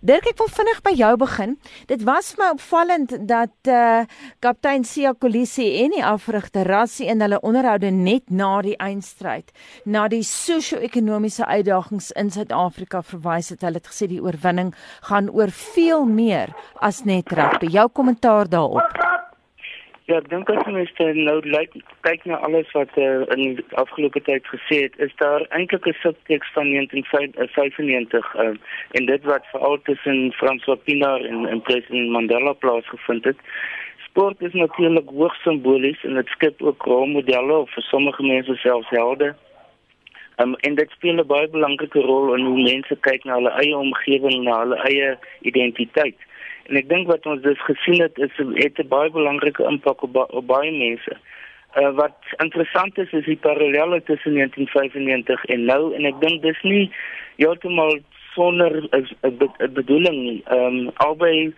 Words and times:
Dirk, 0.00 0.24
ek 0.30 0.38
wil 0.40 0.48
vinnig 0.48 0.78
by 0.80 0.94
jou 0.96 1.10
begin. 1.20 1.50
Dit 1.90 2.06
was 2.08 2.30
vir 2.32 2.40
my 2.40 2.46
opvallend 2.54 3.10
dat 3.28 3.68
uh 3.68 4.06
kaptein 4.40 4.86
Sia 4.88 5.12
Kolisi 5.12 5.66
en 5.82 5.92
die 5.92 6.00
afrigter 6.00 6.64
Rassie 6.64 7.10
in 7.12 7.20
hulle 7.20 7.36
onderhoude 7.44 7.90
net 7.92 8.32
na 8.32 8.62
die 8.64 8.78
eindstryd 8.80 9.52
na 9.84 10.06
die 10.08 10.22
sosio-ekonomiese 10.24 11.44
uitdagings 11.44 12.08
in 12.16 12.32
Suid-Afrika 12.32 13.04
verwys 13.04 13.52
het. 13.52 13.60
Hulle 13.60 13.82
het 13.82 13.92
gesê 13.92 14.08
die 14.08 14.24
oorwinning 14.24 14.72
gaan 15.12 15.28
oor 15.28 15.52
veel 15.52 16.08
meer 16.08 16.56
as 16.80 17.04
net 17.04 17.36
rugby. 17.36 17.68
Jou 17.68 17.90
kommentaar 17.92 18.48
daarop. 18.48 19.19
Ja, 20.10 20.16
ek 20.18 20.26
dink 20.26 20.48
as 20.50 20.64
mens 20.66 20.90
nou 20.98 21.36
like, 21.46 21.80
kyk 22.02 22.24
na 22.26 22.40
alles 22.42 22.70
wat 22.74 22.96
uh, 22.98 23.22
in 23.30 23.42
die 23.60 23.64
afgelope 23.78 24.18
tyd 24.26 24.48
gesê 24.50 24.78
het, 24.88 24.96
is 25.06 25.12
daar 25.22 25.44
eintlik 25.54 25.84
'n 25.86 25.94
subtekst 26.02 26.56
van 26.56 26.66
1995 26.74 28.34
uh, 28.34 28.48
en 28.98 29.06
dit 29.06 29.28
wat 29.30 29.46
veral 29.52 29.78
tussen 29.86 30.32
François 30.40 30.80
Pinaar 30.82 31.22
en, 31.30 31.46
en 31.46 31.62
president 31.62 32.10
Mandela 32.10 32.52
plaasgevind 32.52 33.24
het. 33.24 33.38
Sport 34.08 34.42
is 34.42 34.52
natuurlik 34.52 35.12
hoogs 35.14 35.42
simbolies 35.42 36.02
en 36.02 36.18
dit 36.18 36.34
skep 36.34 36.62
ook 36.62 36.82
rolmodelle 36.82 37.60
vir 37.74 37.86
sommige 37.92 38.22
mense 38.22 38.56
selfs 38.64 38.90
helde. 38.90 39.34
Um, 40.42 40.56
en 40.66 40.74
dit 40.74 40.90
speel 40.90 41.22
'n 41.22 41.26
baie 41.26 41.48
belangrike 41.48 42.00
rol 42.00 42.34
in 42.34 42.50
hoe 42.50 42.62
mense 42.62 42.96
kyk 43.06 43.24
na 43.24 43.38
hulle 43.38 43.54
eie 43.62 43.76
omgewing, 43.76 44.42
na 44.42 44.58
hulle 44.64 44.82
eie 44.90 45.18
identiteit. 45.40 46.18
En 46.70 46.78
ek 46.78 46.88
dink 46.88 47.08
wat 47.10 47.26
ons 47.26 47.42
dus 47.42 47.58
gesien 47.66 47.98
het 47.98 48.18
is 48.18 48.30
het 48.38 48.78
'n 48.78 48.88
baie 48.88 49.10
belangrike 49.10 49.64
impak 49.66 50.02
op, 50.06 50.16
op 50.16 50.46
baie 50.46 50.70
mense. 50.70 51.16
Uh 51.76 51.90
wat 51.90 52.16
interessant 52.36 52.98
is 52.98 53.12
is 53.12 53.24
die 53.24 53.36
parallelle 53.36 54.02
tussen 54.02 54.34
1995 54.34 55.44
en 55.44 55.64
nou 55.64 55.94
en 55.94 56.04
ek 56.04 56.20
dink 56.20 56.42
dis 56.42 56.62
nie 56.62 56.90
heeltemal 57.36 57.98
sonder 58.34 58.88
'n 58.90 59.72
bedoeling 59.72 60.18
nie. 60.22 60.42
Ehm 60.46 60.78
um, 60.78 60.90
albei 60.94 61.54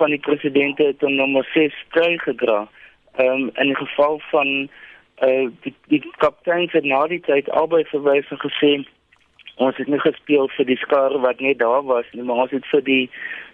van 0.00 0.10
die 0.10 0.18
presidente 0.18 0.82
het 0.82 1.00
hom 1.00 1.14
nommer 1.14 1.48
6 1.52 1.84
kry 1.88 2.18
gedra. 2.18 2.68
Ehm 3.16 3.28
um, 3.28 3.50
in 3.54 3.66
die 3.66 3.76
geval 3.76 4.20
van 4.30 4.68
uh 5.22 5.48
die, 5.60 5.74
die 5.86 6.02
kaptein 6.16 6.68
het 6.72 6.84
na 6.84 7.06
die 7.06 7.20
tyd 7.20 7.50
albei 7.50 7.84
verwys 7.84 8.30
en 8.30 8.38
gesê 8.38 8.84
ons 9.56 9.76
het 9.76 9.86
nie 9.86 10.00
gespeel 10.00 10.48
vir 10.48 10.66
die 10.66 10.76
skare 10.76 11.18
wat 11.18 11.40
net 11.40 11.58
daar 11.58 11.82
was 11.82 12.06
nie, 12.12 12.22
maar 12.22 12.36
ons 12.36 12.50
het 12.50 12.66
vir 12.66 12.82
die 12.82 13.10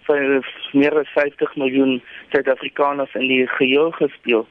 meer 0.73 0.97
as 0.99 1.11
50 1.13 1.55
miljoen 1.55 2.01
Suid-Afrikaners 2.31 3.13
in 3.19 3.27
die 3.27 3.47
geheel 3.47 3.91
gespeel. 3.91 4.47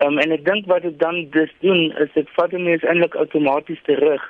Um, 0.00 0.18
en 0.18 0.32
ek 0.32 0.44
dink 0.46 0.68
wat 0.70 0.82
dit 0.82 0.98
dan 1.00 1.26
dus 1.34 1.50
doen 1.60 1.90
is 2.00 2.12
dit 2.14 2.28
vat 2.36 2.52
mense 2.52 2.86
eintlik 2.88 3.16
outomaties 3.20 3.82
terug 3.84 4.22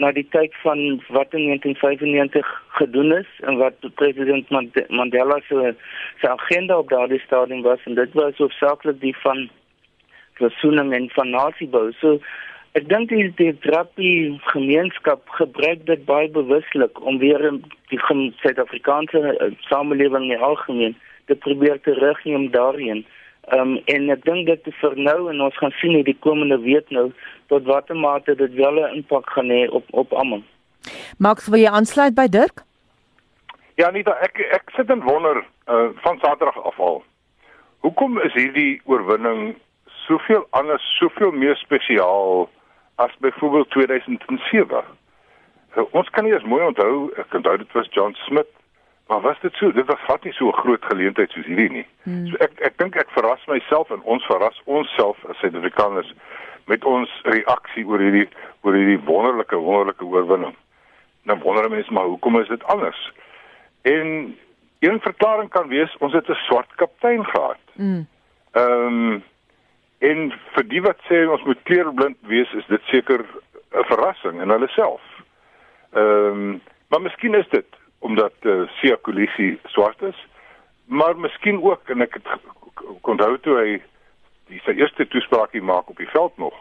na 0.00 0.10
die 0.16 0.24
tyd 0.34 0.54
van 0.62 0.78
wat 1.14 1.34
in 1.36 1.46
1995 1.46 2.48
gedoen 2.78 3.12
is 3.18 3.28
en 3.46 3.60
wat 3.60 3.76
president 4.00 4.50
Mandela 4.88 5.38
se 5.48 5.74
se 6.20 6.28
agenda 6.28 6.78
op 6.78 6.88
daardie 6.88 7.20
stadium 7.26 7.62
was 7.62 7.84
en 7.84 7.94
dit 7.94 8.12
was 8.12 8.36
hoofsaaklik 8.36 9.00
die 9.00 9.16
van 9.22 9.50
versoening 10.40 10.94
en 10.94 11.10
van 11.10 11.30
nasiebou. 11.30 11.92
So 12.00 12.18
Ek 12.72 12.86
dink 12.88 13.10
die 13.12 13.26
die 13.36 13.52
rugby 13.68 14.10
gemeenskap 14.48 15.28
gebruik 15.36 15.82
dit 15.86 16.04
baie 16.08 16.28
bewuslik 16.32 17.00
om 17.04 17.18
weer 17.20 17.42
die 17.92 17.98
Suid-Afrikaanse 18.00 19.20
uh, 19.34 19.50
samelewing 19.68 20.30
in 20.32 20.40
algemeen 20.40 20.96
te 21.28 21.36
probeer 21.36 21.80
terugneem 21.84 22.48
daarin. 22.54 23.04
Ehm 23.52 23.60
um, 23.60 23.82
en 23.92 24.08
ek 24.14 24.24
dink 24.24 24.46
dit 24.46 24.70
is 24.72 24.78
vir 24.80 24.96
nou 24.96 25.28
en 25.28 25.42
ons 25.44 25.58
gaan 25.60 25.74
sien 25.82 25.98
in 25.98 26.06
die 26.06 26.16
komende 26.24 26.56
week 26.62 26.88
nou 26.96 27.10
tot 27.52 27.68
watter 27.68 27.96
mate 27.96 28.34
dit 28.40 28.54
wel 28.54 28.80
'n 28.80 28.94
impak 29.02 29.28
gaan 29.36 29.52
hê 29.52 29.68
op 29.68 29.84
op 29.90 30.12
almal. 30.12 30.42
Max, 31.18 31.48
wil 31.48 31.60
jy 31.60 31.68
aansluit 31.70 32.14
by 32.14 32.26
Dirk? 32.28 32.64
Ja, 33.76 33.90
nee, 33.90 34.04
ek 34.04 34.40
ek 34.60 34.72
sit 34.76 34.90
en 34.90 35.02
wonder 35.02 35.44
uh, 35.68 35.92
van 36.06 36.18
Saterdag 36.18 36.56
af 36.64 36.78
al. 36.78 37.04
Hoekom 37.84 38.18
is 38.20 38.32
hierdie 38.32 38.80
oorwinning 38.84 39.56
soveel 40.06 40.46
anders, 40.50 40.82
soveel 40.98 41.32
meer 41.32 41.56
spesiaal? 41.56 42.48
As 43.04 43.14
byvoorbeeld 43.18 43.70
2007. 43.70 44.84
So, 45.74 45.88
ons 45.98 46.10
kan 46.10 46.24
nie 46.24 46.32
eens 46.32 46.44
mooi 46.44 46.64
onthou, 46.64 47.10
ek 47.22 47.34
onthou 47.34 47.56
dit 47.62 47.72
was 47.72 47.88
John 47.96 48.16
Smith, 48.26 48.52
maar 49.12 49.20
was 49.20 49.40
dit 49.40 49.54
so? 49.54 49.72
Dit 49.72 49.86
was 49.86 50.00
glad 50.04 50.24
nie 50.24 50.32
so 50.32 50.48
'n 50.48 50.60
groot 50.62 50.84
geleentheid 50.84 51.30
soos 51.30 51.46
hierdie 51.46 51.70
nie. 51.70 51.86
Hmm. 52.02 52.26
So 52.26 52.36
ek 52.36 52.60
ek 52.60 52.78
dink 52.78 52.96
ek 52.96 53.10
verras 53.10 53.44
myself 53.46 53.90
en 53.90 54.02
ons 54.02 54.24
verras 54.26 54.60
onsself 54.64 55.16
as 55.28 55.36
Suid-Afrikaners 55.36 56.14
met 56.66 56.84
ons 56.84 57.10
reaksie 57.22 57.86
oor 57.86 57.98
hierdie 57.98 58.28
oor 58.60 58.74
hierdie 58.74 59.04
wonderlike 59.04 59.56
wonderlike 59.56 60.04
oorwinning. 60.04 60.56
Nou 61.22 61.38
wonder 61.38 61.70
mense 61.70 61.92
maar 61.92 62.04
hoekom 62.04 62.40
is 62.40 62.48
dit 62.48 62.64
anders? 62.64 63.12
En 63.82 64.36
een 64.78 65.00
verklaring 65.00 65.50
kan 65.50 65.68
wees 65.68 65.96
ons 65.98 66.12
het 66.12 66.28
'n 66.28 66.34
swart 66.34 66.74
kaptein 66.74 67.24
gehad. 67.24 67.60
Hmm. 67.72 68.06
Ehm 68.52 68.86
um, 68.86 69.22
En 70.02 70.32
vir 70.54 70.66
die 70.66 70.82
wat 70.82 70.98
sê 71.06 71.22
ons 71.30 71.44
moet 71.46 71.60
kleurblind 71.68 72.18
wees, 72.30 72.50
is 72.58 72.66
dit 72.66 72.82
seker 72.90 73.22
'n 73.22 73.84
verrassing 73.90 74.40
in 74.42 74.50
hulle 74.50 74.68
self. 74.68 75.02
Ehm, 75.92 76.02
um, 76.02 76.60
maar 76.88 77.00
miskien 77.00 77.34
is 77.34 77.48
dit 77.48 77.66
omdat 77.98 78.34
eh 78.40 78.50
uh, 78.50 78.68
Sia 78.68 78.96
Kolisi 79.00 79.58
swart 79.64 80.02
is, 80.02 80.26
maar 80.84 81.16
miskien 81.16 81.62
ook 81.62 81.88
en 81.88 82.00
ek 82.00 82.14
het 82.14 82.26
onthou 83.00 83.38
toe 83.38 83.56
hy 83.56 83.82
die 84.50 84.60
sy 84.64 84.74
eerste 84.76 85.06
toespraakie 85.06 85.62
maak 85.62 85.88
op 85.88 85.96
die 85.96 86.10
veld 86.10 86.36
nog. 86.36 86.54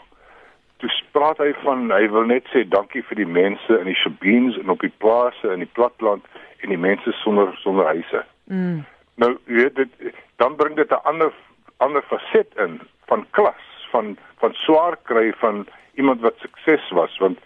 Toe 0.78 0.90
praat 1.12 1.38
hy 1.38 1.54
van 1.64 1.92
hy 1.92 2.08
wil 2.10 2.26
net 2.30 2.48
sê 2.54 2.64
dankie 2.68 3.04
vir 3.04 3.16
die 3.16 3.28
mense 3.28 3.80
in 3.80 3.90
die 3.90 3.98
Shabeens 3.98 4.58
en 4.58 4.70
op 4.70 4.80
die 4.80 4.94
plase 4.98 5.54
in 5.54 5.66
die 5.66 5.74
platland 5.74 6.26
en 6.62 6.70
die 6.70 6.78
mense 6.78 7.12
sonder 7.12 7.58
sonder 7.64 7.86
huise. 7.86 8.24
Mm. 8.46 8.86
Nou, 9.16 9.38
jy 9.46 9.54
weet 9.54 9.76
dit 9.76 10.16
dan 10.36 10.56
bring 10.56 10.76
dit 10.76 10.92
'n 10.92 11.04
ander 11.04 11.34
ander 11.78 12.02
faset 12.02 12.56
in 12.56 12.80
van 13.12 13.26
klas, 13.38 13.64
van 13.92 14.18
van 14.40 14.54
swaar 14.54 14.96
kry 15.04 15.34
van 15.44 15.66
iemand 16.00 16.22
wat 16.22 16.38
sukses 16.40 16.90
was 16.98 17.18
want 17.24 17.40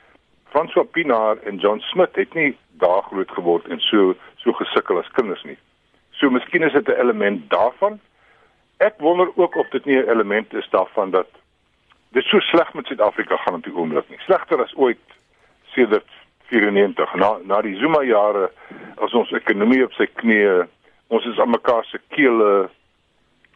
François 0.54 0.88
Pinaar 0.92 1.38
en 1.44 1.58
John 1.58 1.80
Smith 1.80 2.16
het 2.16 2.34
nie 2.34 2.52
daar 2.84 3.02
groot 3.10 3.32
geword 3.32 3.66
en 3.68 3.80
so 3.80 4.14
so 4.44 4.54
gesukkel 4.54 5.00
as 5.02 5.10
kinders 5.18 5.44
nie. 5.44 5.58
So 6.12 6.30
miskien 6.30 6.64
is 6.64 6.74
dit 6.74 6.88
'n 6.88 7.02
element 7.02 7.50
daarvan. 7.50 8.00
Ek 8.78 8.94
wonder 8.98 9.28
ook 9.36 9.56
of 9.56 9.70
dit 9.70 9.86
nie 9.86 9.98
'n 9.98 10.10
element 10.10 10.54
is 10.54 10.70
daarvan 10.70 11.12
dat 11.12 11.28
dit 12.12 12.24
so 12.24 12.40
sleg 12.40 12.74
met 12.74 12.86
Suid-Afrika 12.86 13.38
gaan 13.38 13.54
op 13.54 13.64
die 13.64 13.76
oomblik 13.76 14.10
nie. 14.10 14.20
Slegter 14.20 14.64
as 14.64 14.76
ooit 14.76 15.06
sedert 15.74 16.12
94 16.48 17.16
na 17.16 17.38
na 17.44 17.62
die 17.62 17.76
Zuma 17.76 18.04
jare 18.04 18.52
as 18.96 19.14
ons 19.14 19.32
ekonomie 19.32 19.84
op 19.84 19.94
sy 19.94 20.06
knieë, 20.06 20.68
ons 21.08 21.26
is 21.26 21.40
aan 21.40 21.50
mekaar 21.50 21.86
se 21.86 22.00
kele 22.08 22.70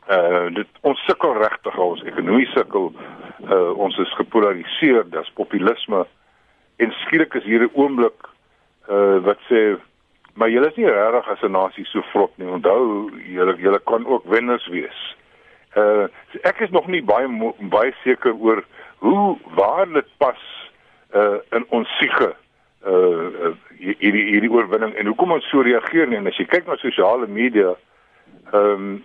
uh 0.10 0.48
dit 0.54 0.80
ons 0.82 1.02
sukkel 1.06 1.36
regtig 1.38 1.78
ons 1.78 2.02
ekonomie 2.10 2.48
sukkel. 2.56 2.90
Uh 3.46 3.78
ons 3.78 3.98
is 4.02 4.16
gepolariseer 4.18 5.06
dis 5.14 5.36
populisme. 5.38 6.06
En 6.82 6.96
skielik 7.04 7.34
is 7.38 7.44
hier 7.44 7.64
'n 7.64 7.72
oomblik 7.74 8.30
uh 8.90 9.20
wat 9.26 9.40
sê 9.50 9.78
maar 10.34 10.50
julle 10.50 10.68
is 10.68 10.76
nie 10.76 10.90
regtig 10.90 11.30
as 11.30 11.44
'n 11.44 11.52
nasie 11.52 11.86
so 11.86 12.02
vrot 12.12 12.38
nie. 12.38 12.48
Onthou 12.48 13.12
julle 13.12 13.56
julle 13.58 13.80
kan 13.86 14.06
ook 14.06 14.26
wenners 14.26 14.68
wees. 14.68 15.16
Uh 15.76 16.08
ek 16.42 16.60
is 16.60 16.70
nog 16.70 16.88
nie 16.88 17.04
baie 17.04 17.28
baie 17.60 17.94
seker 18.04 18.34
oor 18.34 18.64
hoe 18.98 19.38
waar 19.56 19.86
dit 19.94 20.10
pas 20.18 20.42
uh 21.14 21.38
in 21.52 21.66
ons 21.70 21.98
siege 22.00 22.34
uh 22.86 23.54
hierdie 23.78 24.26
hierdie 24.32 24.52
oorwinning 24.52 24.96
en 24.96 25.06
hoekom 25.06 25.32
ons 25.32 25.50
so 25.50 25.62
reageer 25.62 26.08
nie. 26.08 26.18
En 26.18 26.28
as 26.28 26.38
jy 26.38 26.46
kyk 26.46 26.68
na 26.68 26.76
sosiale 26.76 27.28
media 27.28 27.76
ehm 28.54 28.74
um, 28.74 29.04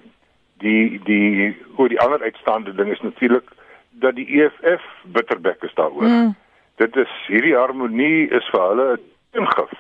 die 0.65 1.01
die 1.05 1.57
hoe 1.77 1.89
die 1.89 2.01
ander 2.01 2.23
uitstaande 2.23 2.75
ding 2.75 2.91
is 2.93 3.01
natuurlik 3.01 3.51
dat 3.91 4.15
die 4.15 4.27
EFF 4.43 4.85
bitterbek 5.03 5.63
is 5.63 5.75
daaroor. 5.75 6.09
Mm. 6.09 6.35
Dit 6.77 6.97
is 6.97 7.11
hierdie 7.27 7.57
harmonie 7.57 8.29
is 8.29 8.49
vir 8.53 8.63
hulle 8.69 8.87
'n 8.97 9.41
ingif. 9.41 9.75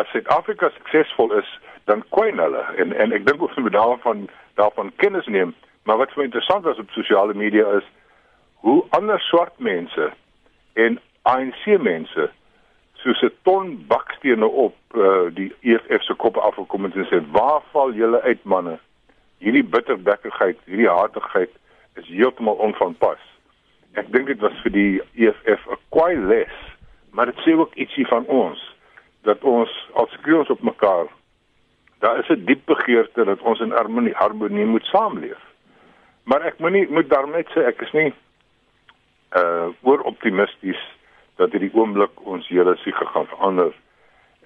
As 0.00 0.08
Suid-Afrika 0.12 0.70
suksesvol 0.70 1.32
is, 1.32 1.48
dan 1.84 2.04
kwyn 2.08 2.38
hulle 2.38 2.64
en 2.76 2.92
en 2.92 3.12
ek 3.12 3.26
dink 3.26 3.42
ons 3.42 3.56
moet 3.56 3.72
daarvan 3.72 4.28
daarvan 4.54 4.92
kennis 4.96 5.26
neem. 5.26 5.54
Maar 5.82 5.96
wat 5.96 6.12
vir 6.12 6.24
interessant 6.24 6.66
is 6.66 6.78
op 6.78 6.90
sosiale 6.90 7.34
media 7.34 7.66
is 7.76 7.86
hoe 8.54 8.84
ander 8.90 9.20
swart 9.20 9.58
mense 9.58 10.10
en 10.72 11.00
ANC 11.22 11.64
mense 11.80 12.30
soos 12.94 13.22
'n 13.22 13.32
ton 13.42 13.84
bakstene 13.86 14.46
op 14.46 14.76
uh, 14.94 15.28
die 15.34 15.52
EFF 15.60 16.02
se 16.02 16.14
koppe 16.14 16.40
afgekom 16.40 16.84
het 16.84 16.94
en 16.94 17.06
sê 17.06 17.22
waar 17.30 17.62
val 17.72 17.92
julle 17.92 18.20
uit 18.20 18.44
manne? 18.44 18.78
Hierdie 19.38 19.64
bitterbekkigheid, 19.64 20.58
hierdie 20.64 20.90
hartigheid 20.90 21.50
is 21.98 22.06
heeltemal 22.06 22.58
onvanpas. 22.62 23.20
Ek 23.98 24.10
dink 24.12 24.26
dit 24.30 24.40
was 24.40 24.56
vir 24.62 24.72
die 24.74 25.00
EFF 25.16 25.66
'n 25.66 25.78
kwai 25.94 26.16
les, 26.16 26.56
maar 27.10 27.26
dit 27.26 27.38
sê 27.44 27.54
ook 27.58 27.74
ietsie 27.74 28.06
van 28.06 28.26
ons 28.26 28.58
dat 29.22 29.42
ons 29.42 29.70
as 29.94 30.10
skreeuens 30.10 30.50
op 30.50 30.62
mekaar 30.62 31.06
daar 31.98 32.18
is 32.18 32.28
'n 32.28 32.44
diep 32.44 32.64
begeerte 32.64 33.24
dat 33.24 33.40
ons 33.40 33.60
in 33.60 33.70
harmonie 33.70 34.14
harmonie 34.14 34.64
moet 34.64 34.84
saamleef. 34.84 35.42
Maar 36.22 36.42
ek 36.42 36.58
moet 36.58 36.72
nie 36.72 36.86
moet 36.88 37.08
daarmee 37.10 37.44
sê 37.54 37.66
ek 37.66 37.80
is 37.80 37.92
nie 37.92 38.12
uh 39.36 39.68
oor 39.82 40.00
optimisties 40.00 40.80
dat 41.36 41.50
hierdie 41.50 41.74
oomblik 41.74 42.26
ons 42.26 42.48
hele 42.48 42.76
siege 42.76 43.06
gaan 43.06 43.26
verander. 43.26 43.72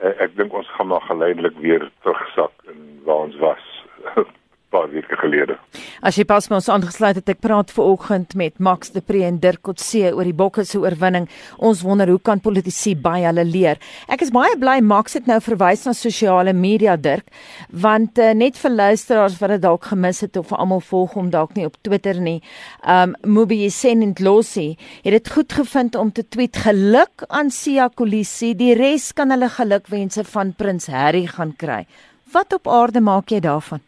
uh, 0.02 0.08
ek 0.18 0.36
dink 0.36 0.52
ons 0.52 0.68
gaan 0.68 0.86
maar 0.86 1.00
geleidelik 1.00 1.56
weer 1.58 1.90
terugsak 2.02 2.52
in 2.72 3.00
waar 3.04 3.16
ons 3.26 3.36
was 3.36 3.84
paar 4.72 4.88
weke 4.92 5.16
gelede. 5.20 5.58
As 6.02 6.16
jy 6.18 6.24
pas 6.28 6.48
met 6.48 6.58
ons 6.58 6.70
aangesluit 6.72 7.18
het, 7.20 7.28
ek 7.34 7.42
praat 7.44 7.70
ver 7.74 7.90
oggend 7.92 8.34
met 8.38 8.58
Max 8.62 8.92
de 8.94 9.02
Pre 9.04 9.22
en 9.26 9.38
Dirk 9.42 9.62
Kotse 9.66 10.10
oor 10.10 10.26
die 10.26 10.36
Bokke 10.36 10.64
se 10.68 10.80
oorwinning. 10.80 11.28
Ons 11.60 11.84
wonder 11.86 12.10
hoe 12.10 12.20
kan 12.20 12.40
politici 12.42 12.94
by 12.98 13.18
hulle 13.26 13.44
leer. 13.48 13.80
Ek 14.12 14.24
is 14.24 14.32
baie 14.34 14.56
bly 14.60 14.78
Max 14.84 15.18
het 15.18 15.28
nou 15.30 15.38
verwys 15.44 15.84
na 15.86 15.94
sosiale 15.96 16.54
media 16.56 16.96
Dirk, 16.96 17.28
want 17.68 18.20
uh, 18.22 18.32
net 18.36 18.58
vir 18.60 18.74
luisteraars 18.74 19.38
wat 19.42 19.54
dit 19.56 19.64
dalk 19.66 19.90
gemis 19.92 20.22
het 20.24 20.40
of 20.40 20.52
almal 20.56 20.82
volg 20.88 21.16
hom 21.18 21.30
dalk 21.32 21.54
nie 21.58 21.68
op 21.68 21.76
Twitter 21.84 22.20
nie. 22.20 22.40
Um 22.88 23.16
Mubi 23.22 23.68
Senent 23.70 24.20
Losi 24.24 24.72
het 25.04 25.12
dit 25.18 25.32
goed 25.34 25.52
gevind 25.52 25.96
om 25.98 26.12
te 26.12 26.24
tweet 26.24 26.56
geluk 26.64 27.26
aan 27.28 27.52
Sia 27.52 27.88
Kolisi, 27.92 28.54
die 28.56 28.74
res 28.78 29.12
kan 29.16 29.30
hulle 29.34 29.50
gelukwense 29.52 30.24
van 30.32 30.56
Prins 30.56 30.88
Harry 30.92 31.26
gaan 31.28 31.56
kry. 31.58 31.84
Wat 32.32 32.52
op 32.56 32.68
aarde 32.68 33.00
maak 33.04 33.32
jy 33.32 33.42
daarvan? 33.44 33.82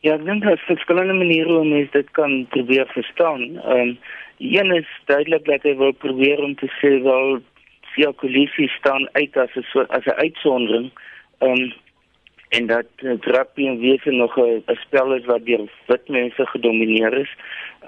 Ja, 0.00 0.14
ek 0.16 0.22
dink 0.24 0.46
daar's 0.46 0.62
verskillende 0.64 1.12
maniere 1.12 1.58
hoe 1.58 1.64
mens 1.68 1.90
dit 1.92 2.08
kan 2.16 2.46
probeer 2.54 2.88
verstaan. 2.96 3.42
Ehm 3.58 3.80
um, 3.80 3.98
een 4.40 4.70
is 4.72 4.88
duidelik 5.04 5.44
dat 5.44 5.62
hy 5.68 5.74
wil 5.76 5.92
probeer 5.92 6.40
om 6.40 6.54
te 6.56 6.68
sê 6.78 6.94
wel 7.04 7.42
Sia 7.92 8.12
Kolisi 8.16 8.70
staan 8.78 9.04
uit 9.12 9.36
as 9.36 9.52
'n 9.56 9.66
soort 9.72 9.90
as 9.90 10.06
'n 10.06 10.16
uitsondering. 10.24 10.90
Ehm 11.38 11.52
um, 11.52 11.72
en 12.48 12.66
dat 12.66 12.88
uh, 12.96 13.12
rugby 13.20 13.66
en 13.66 13.78
wese 13.78 14.10
nog 14.10 14.38
'n 14.38 14.62
spel 14.86 15.14
is 15.14 15.24
wat 15.24 15.44
deur 15.44 15.68
wit 15.86 16.08
mense 16.08 16.46
gedomeineer 16.46 17.12
is. 17.12 17.32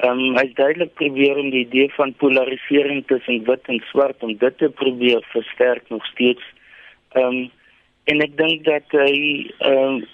Ehm 0.00 0.18
um, 0.18 0.36
hy's 0.36 0.54
duidelik 0.54 0.94
probeer 0.94 1.36
om 1.36 1.50
die 1.50 1.66
idee 1.66 1.90
van 1.92 2.14
polarisering 2.14 3.06
tussen 3.06 3.44
wit 3.44 3.64
en 3.66 3.82
swart 3.88 4.22
om 4.22 4.36
dit 4.36 4.58
te 4.58 4.68
probeer 4.68 5.24
versterk 5.32 5.88
nog 5.88 6.04
steeds. 6.06 6.44
Ehm 7.12 7.24
um, 7.24 7.50
en 8.04 8.20
ek 8.20 8.36
dink 8.36 8.64
dat 8.64 8.86
hy 8.90 9.50
ehm 9.58 9.78
um, 9.78 10.04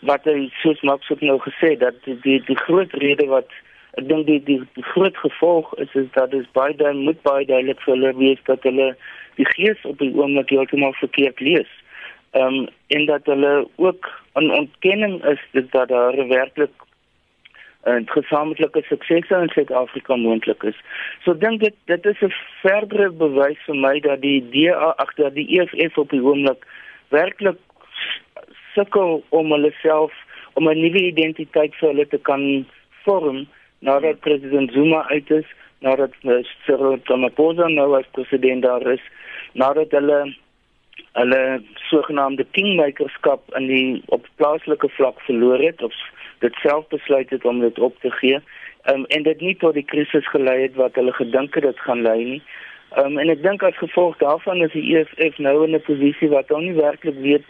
wat 0.00 0.24
hy 0.24 0.50
soos 0.62 0.80
Max 0.82 1.08
het 1.08 1.20
nou 1.20 1.38
gesê 1.40 1.76
dat 1.78 1.94
die 2.04 2.18
die, 2.22 2.40
die 2.46 2.58
groot 2.58 2.92
rede 2.92 3.26
wat 3.26 3.48
ek 3.96 4.08
dink 4.08 4.26
die, 4.26 4.40
die 4.44 4.60
die 4.76 4.84
groot 4.92 5.16
gevolg 5.16 5.72
is 5.80 5.94
is 5.94 6.08
dat 6.12 6.30
dit 6.30 6.52
baie 6.52 6.76
dan 6.76 7.04
moet 7.08 7.20
baie 7.22 7.46
duidelik 7.46 7.80
vir 7.80 7.94
hulle 7.94 8.12
wees 8.20 8.42
dat 8.44 8.62
hulle 8.62 8.94
die 9.36 9.48
gees 9.54 9.84
op 9.84 9.98
die 9.98 10.12
oomblik 10.16 10.50
heeltemal 10.50 10.92
verkeerd 11.00 11.40
lees. 11.40 11.70
Ehm 12.36 12.62
um, 12.62 12.68
en 12.88 13.06
dat 13.06 13.26
hulle 13.26 13.68
ook 13.76 14.10
'n 14.34 14.50
ontkenning 14.50 15.24
is 15.24 15.40
dat 15.52 15.88
daar 15.88 16.28
werklik 16.28 16.72
'n 17.86 18.06
gesamentlike 18.06 18.82
sukses 18.88 19.30
in 19.30 19.48
Suid-Afrika 19.48 20.16
moontlik 20.16 20.62
is. 20.62 20.78
So 21.24 21.34
dink 21.34 21.60
dit 21.60 21.74
dit 21.84 22.06
is 22.06 22.20
'n 22.20 22.32
verdere 22.62 23.10
bewys 23.10 23.58
vir 23.66 23.76
my 23.76 24.00
dat 24.00 24.20
die 24.20 24.40
DA 24.50 24.94
agter 24.96 25.34
die 25.34 25.60
EFF 25.60 25.98
op 25.98 26.10
die 26.10 26.22
oomblik 26.22 26.66
werklik 27.08 27.58
sukkel 28.76 29.22
om 29.40 29.52
hulle 29.56 29.72
self 29.82 30.12
om 30.54 30.68
'n 30.68 30.80
nuwe 30.80 31.02
identiteit 31.10 31.74
vir 31.80 31.88
hulle 31.88 32.06
te 32.06 32.18
kan 32.18 32.66
vorm 33.04 33.46
nadat 33.78 34.20
president 34.20 34.72
Zuma 34.72 35.04
uit 35.08 35.30
is, 35.30 35.48
nadat 35.80 36.12
Cyril 36.64 36.98
Ramaphosa 37.04 37.68
nou 37.68 37.94
as 37.98 38.08
president 38.12 38.62
daar 38.62 38.86
is, 38.92 39.02
nadat 39.52 39.90
hulle 39.90 40.34
hulle 41.16 41.62
sogenaamde 41.88 42.44
kingmakerskap 42.56 43.42
in 43.56 43.66
die 43.70 44.02
op 44.12 44.26
plaaslike 44.36 44.88
vlak 44.98 45.20
verloor 45.28 45.60
het 45.64 45.82
of 45.82 45.92
dit 46.44 46.54
self 46.60 46.88
besluit 46.92 47.30
het 47.30 47.44
om 47.44 47.60
dit 47.60 47.78
op 47.78 47.96
te 48.00 48.10
gee. 48.10 48.40
Um, 48.92 49.04
en 49.16 49.22
dit 49.22 49.40
nie 49.40 49.56
tot 49.56 49.74
die 49.74 49.84
krisis 49.84 50.28
gelei 50.28 50.60
het 50.62 50.76
wat 50.76 50.94
hulle 51.00 51.12
gedink 51.16 51.54
het 51.54 51.64
dit 51.64 51.80
gaan 51.88 52.02
lei 52.04 52.18
nie. 52.24 52.42
Um, 53.00 53.16
en 53.18 53.32
ek 53.32 53.42
dink 53.42 53.64
as 53.64 53.78
gevolg 53.80 54.18
daarvan 54.20 54.60
is 54.66 54.74
die 54.76 54.84
EFF 54.96 55.40
nou 55.42 55.56
in 55.64 55.74
'n 55.74 55.86
posisie 55.88 56.28
wat 56.28 56.52
hulle 56.52 56.68
nie 56.68 56.80
werklik 56.80 57.18
weet 57.24 57.48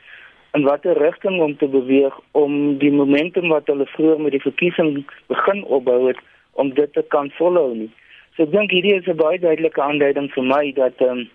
in 0.57 0.65
watter 0.65 0.97
rigting 0.97 1.41
om 1.45 1.57
te 1.57 1.69
beweeg 1.69 2.15
om 2.33 2.79
die 2.81 2.93
momentum 2.93 3.49
wat 3.53 3.69
hulle 3.73 3.87
vroeër 3.93 4.21
met 4.25 4.37
die 4.37 4.45
verkiesing 4.45 4.91
begin 5.33 5.63
opbou 5.79 6.01
het 6.07 6.21
om 6.53 6.73
dit 6.75 6.93
te 6.93 7.05
kan 7.15 7.31
volhou 7.39 7.75
nie. 7.75 7.91
So 8.37 8.47
ek 8.47 8.53
dink 8.55 8.73
hierdie 8.73 8.95
is 8.97 9.09
'n 9.09 9.21
baie 9.21 9.39
duidelike 9.39 9.83
aanduiding 9.83 10.31
vir 10.33 10.47
my 10.53 10.65
dat 10.73 10.97
ehm 11.01 11.19
um, 11.19 11.31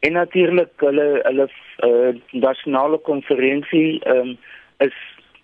en 0.00 0.12
natuurlik 0.12 0.72
hulle 0.86 1.08
hulle 1.28 1.46
uh, 1.88 2.12
nasionale 2.32 2.98
konferensie 3.10 4.00
ehm 4.04 4.32
um, 4.32 4.38
is 4.86 4.96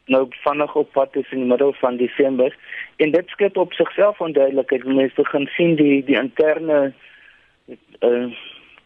nou 0.07 0.27
vinnig 0.31 0.75
op 0.75 0.93
pad 0.93 1.17
is 1.17 1.31
in 1.31 1.43
die 1.45 1.53
middel 1.53 1.73
van 1.83 1.97
Desember 1.97 2.57
en 2.97 3.11
dit 3.11 3.29
skep 3.29 3.57
op 3.57 3.73
sigself 3.73 4.21
onduidelikheid. 4.21 4.85
Mense 4.85 5.25
gaan 5.25 5.47
sien 5.57 5.77
die 5.77 6.05
die 6.05 6.17
interne 6.17 6.93
uh, 8.01 8.29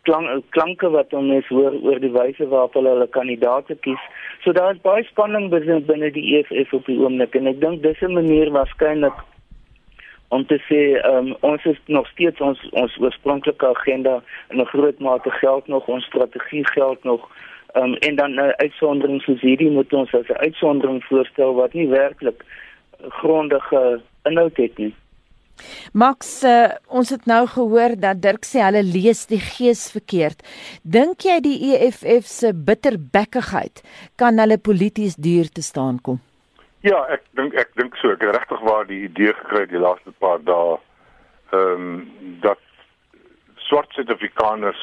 klank, 0.02 0.44
klanke 0.50 0.91
wat 0.91 1.12
ons 1.12 1.49
hoor 1.49 1.75
oor 1.82 2.00
die 2.00 2.12
wyse 2.12 2.49
waarop 2.49 2.75
hulle 2.75 2.94
hulle 2.94 3.08
kandidaate 3.17 3.76
kies. 3.87 4.05
So 4.44 4.52
daar 4.52 4.75
is 4.75 4.82
baie 4.82 5.05
spanning 5.05 5.50
binne 5.50 5.81
binne 5.81 6.11
die 6.11 6.38
EFF 6.38 6.73
op 6.73 6.87
die 6.87 6.99
oomblik 6.99 7.35
en 7.35 7.47
ek 7.47 7.61
dink 7.61 7.82
dis 7.82 8.02
'n 8.02 8.14
manier 8.14 8.50
waarskynlik 8.50 9.19
om 10.31 10.47
te 10.47 10.58
sê 10.69 10.81
um, 11.11 11.35
ons 11.41 11.64
is 11.64 11.79
nog 11.87 12.06
steeds 12.08 12.41
ons 12.41 12.61
ons 12.73 12.99
oorspronklike 12.99 13.67
agenda 13.67 14.23
in 14.50 14.61
'n 14.61 14.73
groot 14.73 14.99
mate 14.99 15.31
geld 15.31 15.67
nog 15.67 15.87
ons 15.87 16.05
strategie 16.05 16.67
geld 16.67 17.05
nog 17.05 17.29
um, 17.75 17.94
en 17.94 18.17
dan 18.17 18.35
'n 18.35 18.55
uitsondering 18.56 19.23
soos 19.23 19.41
hierdie 19.41 19.70
moet 19.70 19.93
ons 19.93 20.14
as 20.14 20.29
'n 20.29 20.43
uitsondering 20.47 21.05
voorstel 21.05 21.55
wat 21.55 21.73
nie 21.73 21.88
werklik 21.88 22.44
grondige 23.08 24.00
inhoud 24.23 24.56
het 24.56 24.79
nie. 24.79 24.94
Max, 25.92 26.32
uh, 26.44 26.70
ons 26.88 27.10
het 27.10 27.26
nou 27.30 27.42
gehoor 27.50 27.96
dat 28.00 28.22
Dirk 28.22 28.46
sê 28.48 28.62
hulle 28.64 28.82
lees 28.86 29.26
die 29.30 29.40
gees 29.42 29.88
verkeerd. 29.94 30.42
Dink 30.82 31.26
jy 31.28 31.40
die 31.44 31.58
EFF 31.74 32.28
se 32.30 32.52
bitterbekkigheid 32.54 33.84
kan 34.20 34.38
hulle 34.38 34.58
polities 34.58 35.16
duur 35.16 35.50
te 35.52 35.62
staan 35.62 36.00
kom? 36.02 36.20
Ja, 36.86 37.02
ek 37.12 37.26
dink 37.36 37.56
ek 37.60 37.74
dink 37.76 37.96
so. 38.00 38.14
Ek 38.14 38.22
het 38.24 38.36
regtig 38.38 38.60
waar 38.64 38.86
die 38.88 39.04
idee 39.04 39.34
gekry 39.36 39.66
die 39.68 39.82
laaste 39.82 40.14
paar 40.22 40.40
dae 40.44 40.78
ehm 41.50 41.88
um, 41.88 41.96
dat 42.44 42.60
swart 43.66 43.92
Suid-Afrikaners 43.92 44.82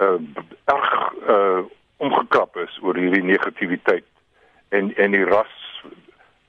uh, 0.00 0.20
erg 0.64 0.92
uh, 1.28 1.64
omgekrap 1.96 2.56
is 2.56 2.76
oor 2.82 2.98
hierdie 3.00 3.24
negativiteit 3.24 4.06
en 4.76 4.92
en 4.96 5.16
die 5.16 5.24
ras 5.24 5.56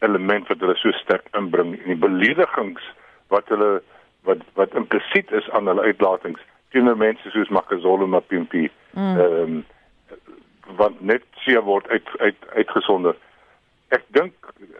element 0.06 0.48
wat 0.52 0.62
hulle 0.64 0.76
so 0.80 0.94
sterk 1.00 1.28
inbring 1.40 1.76
en 1.80 1.92
die 1.94 2.02
beledigings 2.06 2.86
wat 3.34 3.48
hulle 3.54 3.82
wat 4.26 4.44
wat 4.54 4.76
implisiet 4.76 5.32
is 5.32 5.50
aan 5.50 5.68
hulle 5.68 5.82
uitlatings 5.82 6.42
teenoor 6.76 6.98
mense 6.98 7.30
soos 7.30 7.50
Makazole 7.50 8.08
Mapimpi. 8.08 8.70
Mm. 8.92 9.18
Ehm 9.20 9.50
mm. 9.50 9.56
um, 9.56 9.64
want 10.76 11.02
net 11.02 11.22
sie 11.44 11.60
word 11.62 11.88
uit 11.88 12.08
uit 12.18 12.48
uitgesonder. 12.56 13.16
Ek 13.94 14.02
dink 14.18 14.34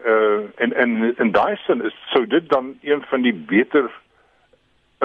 eh 0.04 0.12
uh, 0.12 0.42
en 0.64 0.74
en 0.74 0.96
in 1.18 1.32
daai 1.32 1.56
sin 1.66 1.84
is 1.86 1.96
sou 2.14 2.26
dit 2.28 2.50
dan 2.50 2.74
een 2.82 3.06
van 3.10 3.22
die 3.22 3.34
beter 3.34 3.92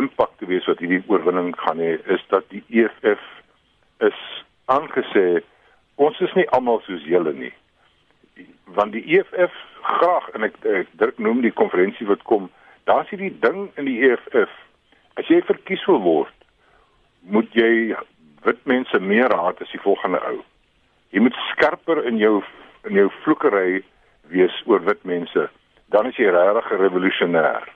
impakte 0.01 0.47
wees 0.47 0.67
wat 0.67 0.79
hierdie 0.79 1.03
oorwinning 1.07 1.53
gaan 1.61 1.83
hê 1.85 1.99
is 2.17 2.25
dat 2.29 2.49
die 2.49 2.65
EFF 2.69 3.23
is 4.09 4.21
aangesê 4.65 5.43
ons 5.95 6.21
is 6.21 6.33
nie 6.35 6.49
almal 6.57 6.81
soos 6.87 7.05
julle 7.05 7.33
nie. 7.37 7.53
Want 8.65 8.97
die 8.97 9.05
EFF 9.19 9.53
graag 9.83 10.31
en 10.35 10.49
ek, 10.49 10.57
ek 10.65 10.89
druk 11.03 11.19
noem 11.19 11.45
die 11.45 11.55
konferensie 11.63 12.09
wat 12.09 12.23
kom 12.23 12.49
Daar's 12.91 13.09
hierdie 13.09 13.39
ding 13.39 13.69
in 13.79 13.87
die 13.87 14.01
EFF. 14.03 14.51
As 15.15 15.29
jy 15.31 15.37
verkies 15.47 15.83
wil 15.87 16.01
word, 16.03 16.47
moet 17.31 17.53
jy 17.55 17.95
wit 18.43 18.65
mense 18.67 18.99
meer 18.99 19.31
haat 19.31 19.61
as 19.63 19.71
die 19.71 19.83
volgende 19.85 20.19
ou. 20.27 20.41
Jy 21.15 21.23
moet 21.23 21.39
skerper 21.53 22.01
in 22.11 22.19
jou 22.19 22.41
in 22.89 22.99
jou 22.99 23.07
vloekery 23.21 23.85
wees 24.35 24.57
oor 24.67 24.83
wit 24.89 25.07
mense. 25.07 25.47
Dan 25.95 26.11
is 26.11 26.19
jy 26.19 26.35
regtig 26.35 26.73
'n 26.73 26.83
revolusionêr. 26.83 27.71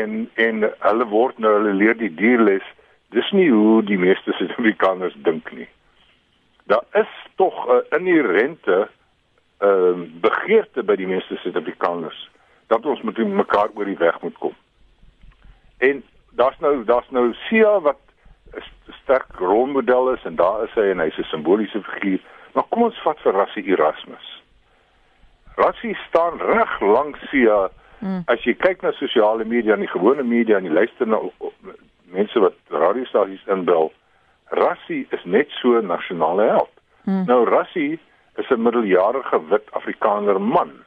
En 0.00 0.30
en 0.46 0.70
hulle 0.88 1.06
word 1.12 1.38
nou 1.38 1.52
hulle 1.58 1.76
leer 1.76 1.98
die 2.00 2.14
dierles. 2.14 2.64
Dis 3.12 3.30
nie 3.32 3.50
hoe 3.50 3.82
die 3.82 3.98
meeste 3.98 4.32
Suid-Afrikaners 4.32 5.20
dink 5.28 5.52
nie. 5.52 5.68
Daar 6.66 6.86
is 6.94 7.12
tog 7.36 7.68
'n 7.68 7.84
inherente 8.00 8.88
ehm 9.60 10.00
uh, 10.00 10.08
begeerte 10.20 10.82
by 10.82 10.96
die 10.96 11.12
meeste 11.12 11.36
Suid-Afrikaners 11.36 12.30
dat 12.66 12.86
ons 12.86 13.02
met 13.02 13.18
mekaar 13.18 13.68
oor 13.74 13.84
die 13.84 13.98
weg 13.98 14.20
moet 14.20 14.38
kom. 14.38 14.54
En 15.78 16.04
daar's 16.30 16.58
nou 16.58 16.84
daar's 16.84 17.10
nou 17.10 17.32
Sia 17.32 17.80
wat 17.80 17.98
'n 18.54 18.92
sterk 19.02 19.26
rolmodel 19.38 20.12
is 20.12 20.24
en 20.24 20.34
daar 20.34 20.64
is 20.64 20.74
hy 20.74 20.90
en 20.90 20.98
hy's 20.98 21.18
'n 21.18 21.22
simboliese 21.22 21.82
figuur. 21.82 22.20
Maar 22.52 22.64
kom 22.68 22.82
ons 22.82 23.02
vat 23.02 23.18
vir 23.20 23.32
Rassie 23.32 23.64
Erasmus. 23.64 24.42
Rassie 25.54 25.96
staan 26.08 26.40
reg 26.40 26.80
langs 26.80 27.28
Sia. 27.30 27.68
Hmm. 27.98 28.22
As 28.26 28.44
jy 28.44 28.54
kyk 28.54 28.82
na 28.82 28.92
sosiale 28.92 29.44
media 29.44 29.72
en 29.72 29.80
die 29.80 29.88
gewone 29.88 30.22
media 30.22 30.56
en 30.56 30.64
jy 30.64 30.70
luister 30.72 31.06
na 31.06 31.18
mense 32.04 32.40
wat 32.40 32.54
radiostasies 32.68 33.46
inbel, 33.46 33.92
Rassie 34.44 35.06
is 35.10 35.24
net 35.24 35.48
so 35.50 35.78
'n 35.78 35.86
nasionale 35.86 36.42
held. 36.42 36.74
Hmm. 37.04 37.24
Nou 37.26 37.44
Rassie 37.44 37.98
is 38.36 38.50
'n 38.50 38.62
middeljarige 38.62 39.48
wit 39.48 39.70
Afrikaner 39.72 40.40
man 40.40 40.84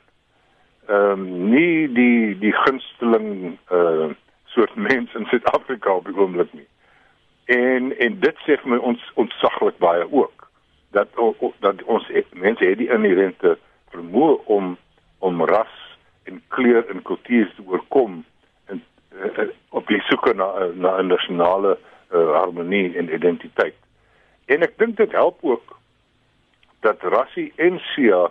ehm 0.88 1.12
um, 1.12 1.50
nie 1.52 1.88
die 1.94 2.38
die 2.40 2.54
gunsteling 2.54 3.58
uh 3.72 4.10
soort 4.46 4.76
mens 4.90 5.14
in 5.14 5.26
Suid-Afrika 5.26 5.92
op 5.92 6.06
die 6.06 6.16
oomblik 6.18 6.54
nie. 6.54 6.68
En 7.46 7.92
en 7.98 8.20
dit 8.20 8.44
sê 8.46 8.58
vir 8.62 8.76
my 8.76 8.78
ons 8.78 9.12
ontsaglik 9.16 9.78
baie 9.78 10.08
ook. 10.12 10.38
dat 10.90 11.08
dat 11.60 11.84
ons 11.84 12.12
mense 12.32 12.66
het 12.66 12.78
die 12.78 12.90
inherente 12.90 13.58
vermoë 13.92 14.38
om 14.46 14.78
om 15.20 15.44
ras 15.50 15.76
en 16.30 16.42
kleur 16.48 16.86
en 16.90 17.02
kultuur 17.02 17.50
te 17.56 17.64
oorkom 17.66 18.24
en 18.66 18.84
uh, 19.16 19.48
op 19.70 19.88
die 19.88 20.02
soeke 20.10 20.34
na 20.34 20.48
na 20.74 20.98
'n 21.02 21.08
nasionale 21.08 21.78
uh, 21.78 22.32
harmonie 22.40 22.96
en 22.98 23.14
identiteit. 23.14 23.76
En 24.46 24.62
ek 24.62 24.78
dink 24.78 24.98
dit 24.98 25.12
help 25.12 25.38
ook 25.42 25.78
dat 26.80 27.02
Rassie 27.02 27.54
en 27.56 27.80
Sia 27.80 28.30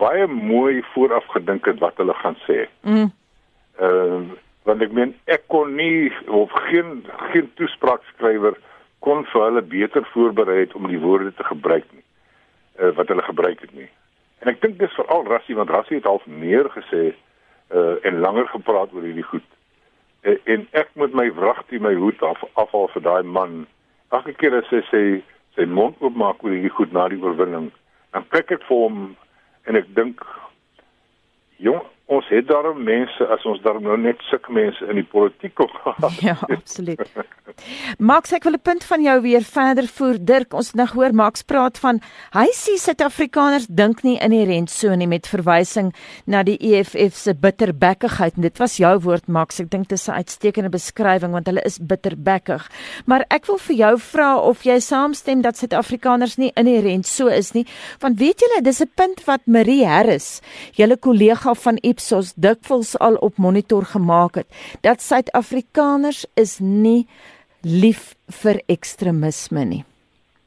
baie 0.00 0.26
mooi 0.26 0.82
vooraf 0.92 1.26
gedink 1.34 1.66
het 1.66 1.78
wat 1.82 1.96
hulle 1.96 2.14
gaan 2.14 2.38
sê. 2.46 2.66
Mm. 2.82 3.10
Ehm 3.80 4.30
uh, 4.30 4.40
want 4.62 4.82
ek 4.84 4.92
meen 4.94 5.10
ek 5.26 5.48
kon 5.50 5.72
nie 5.74 6.12
of 6.30 6.52
geen 6.68 7.00
geen 7.32 7.48
toespraakskrywer 7.58 8.54
kon 9.02 9.24
vir 9.32 9.42
hulle 9.42 9.62
beter 9.62 10.04
voorberei 10.12 10.60
het 10.60 10.76
om 10.78 10.86
die 10.86 11.00
woorde 11.02 11.32
te 11.34 11.44
gebruik 11.44 11.88
nie. 11.90 12.04
Uh, 12.78 12.92
wat 12.98 13.10
hulle 13.10 13.24
gebruik 13.26 13.60
het 13.60 13.74
nie. 13.74 13.88
En 14.42 14.52
ek 14.52 14.60
dink 14.62 14.78
dis 14.78 14.94
veral 14.98 15.26
Rassie 15.26 15.56
want 15.58 15.70
Rassie 15.70 15.98
het 15.98 16.06
half 16.06 16.26
meer 16.26 16.70
gesê 16.76 17.10
uh 17.72 17.96
en 18.06 18.20
langer 18.20 18.46
gepraat 18.52 18.94
oor 18.94 19.02
hierdie 19.06 19.26
goed. 19.26 19.48
Uh, 20.22 20.38
en 20.44 20.66
ek 20.78 20.94
moet 20.94 21.14
my 21.14 21.26
wragtie 21.34 21.80
my 21.82 21.94
hoed 21.98 22.22
af 22.22 22.42
afhaal 22.54 22.90
vir 22.94 23.02
daai 23.02 23.22
man. 23.22 23.64
Elke 24.14 24.34
keer 24.38 24.54
as 24.60 24.70
hy 24.70 24.82
sê 24.90 25.02
sy 25.56 25.66
mond 25.66 25.98
oopmaak 26.00 26.42
oor 26.44 26.54
hierdie 26.54 26.74
goed 26.74 26.92
na 26.94 27.08
die 27.10 27.20
oorwinning, 27.20 27.70
dan 28.12 28.26
kyk 28.34 28.54
ek 28.58 28.66
vir 28.68 28.84
hom 28.84 29.00
en 29.66 29.78
ek 29.78 29.90
dink 29.96 30.22
jong 31.62 31.82
ons 32.12 32.28
het 32.28 32.46
daarom 32.48 32.82
mense 32.84 33.26
as 33.34 33.44
ons 33.48 33.60
daarom 33.64 33.86
nou 33.86 33.96
net 34.00 34.20
sulke 34.28 34.52
mense 34.52 34.88
in 34.90 34.98
die 35.00 35.08
politiek 35.08 35.54
kom. 35.56 35.70
ja, 36.28 36.36
absoluut. 36.48 37.00
Max, 37.98 38.32
ek 38.32 38.44
wil 38.44 38.54
'n 38.54 38.62
punt 38.62 38.84
van 38.84 39.02
jou 39.02 39.20
weer 39.20 39.42
verder 39.42 39.86
voer. 39.86 40.18
Dirk, 40.18 40.54
ons 40.54 40.66
het 40.66 40.74
nou 40.74 40.88
hoor 40.94 41.14
Max 41.14 41.42
praat 41.42 41.78
van 41.78 42.00
hy 42.32 42.48
sê 42.52 42.76
Suid-Afrikaners 42.78 43.66
dink 43.68 44.02
nie 44.02 44.18
inherënt 44.18 44.70
so 44.70 44.94
nie 44.94 45.06
met 45.06 45.26
verwysing 45.26 45.92
na 46.26 46.42
die 46.42 46.58
EFF 46.58 47.16
se 47.16 47.34
bitterbekkigheid. 47.34 48.36
En 48.36 48.42
dit 48.42 48.58
was 48.58 48.76
jou 48.76 48.98
woord 48.98 49.28
Max. 49.28 49.60
Ek 49.60 49.70
dink 49.70 49.88
dit 49.88 49.98
is 49.98 50.08
'n 50.08 50.12
uitstekende 50.12 50.70
beskrywing 50.70 51.32
want 51.32 51.46
hulle 51.46 51.62
is 51.64 51.78
bitterbekkig. 51.78 52.70
Maar 53.06 53.24
ek 53.30 53.46
wil 53.46 53.58
vir 53.58 53.76
jou 53.76 53.98
vra 53.98 54.38
of 54.38 54.62
jy 54.62 54.80
saamstem 54.80 55.42
dat 55.42 55.56
Suid-Afrikaners 55.56 56.36
nie 56.36 56.52
inherënt 56.54 57.06
so 57.06 57.26
is 57.26 57.52
nie. 57.52 57.66
Want 58.00 58.18
weet 58.18 58.40
julle, 58.40 58.62
dis 58.62 58.80
'n 58.80 58.90
punt 58.94 59.24
wat 59.24 59.40
Marie 59.46 59.86
Harris, 59.86 60.40
julle 60.72 60.96
kollega 60.96 61.54
van 61.54 61.78
Ipsos 61.82 62.32
dikwels 62.36 62.98
al 62.98 63.14
op 63.14 63.38
monitor 63.38 63.84
gemaak 63.84 64.34
het, 64.34 64.46
dat 64.80 65.02
Suid-Afrikaners 65.02 66.26
is 66.34 66.58
nie 66.58 67.06
lief 67.64 68.14
vir 68.42 68.60
ekstremisme 68.68 69.64
nie. 69.64 69.84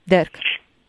Dirk. 0.10 0.39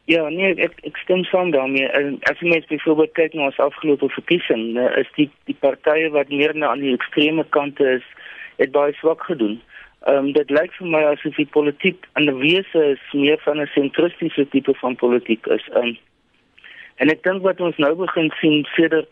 Ja, 0.07 0.29
nee, 0.31 0.53
ek 0.63 0.77
ek 0.87 0.99
stem 1.03 1.25
saam 1.27 1.51
daarmee. 1.51 1.89
As 2.31 2.39
jy 2.39 2.53
mens 2.53 2.69
byvoorbeeld 2.71 3.15
kyk 3.19 3.35
na 3.35 3.49
ons 3.49 3.63
afgelope 3.63 4.09
verkiesing, 4.15 4.77
is 5.01 5.09
die 5.17 5.27
die 5.51 5.57
partye 5.59 6.13
wat 6.15 6.31
meer 6.31 6.55
na 6.55 6.71
aan 6.71 6.85
die 6.85 6.95
ekstreme 6.95 7.45
kante 7.57 7.97
is, 7.99 8.07
het 8.63 8.71
baie 8.77 8.95
swak 9.01 9.25
gedoen. 9.27 9.59
Ehm 10.07 10.29
um, 10.29 10.33
dit 10.37 10.51
lyk 10.55 10.71
vir 10.79 10.91
my 10.93 11.03
asof 11.11 11.35
die 11.41 11.49
politiek 11.51 12.07
in 12.15 12.31
'n 12.31 12.39
wese 12.39 12.83
is 12.95 13.03
meer 13.13 13.41
van 13.43 13.59
'n 13.61 13.67
sentristiese 13.75 14.47
tipe 14.55 14.75
van 14.83 14.95
politiek 14.95 15.47
is. 15.47 15.65
Um, 15.75 15.97
en 17.03 17.11
ek 17.11 17.23
dink 17.23 17.43
wat 17.43 17.61
ons 17.61 17.77
nou 17.77 17.95
begin 17.95 18.31
sien 18.41 18.65
sedert 18.77 19.11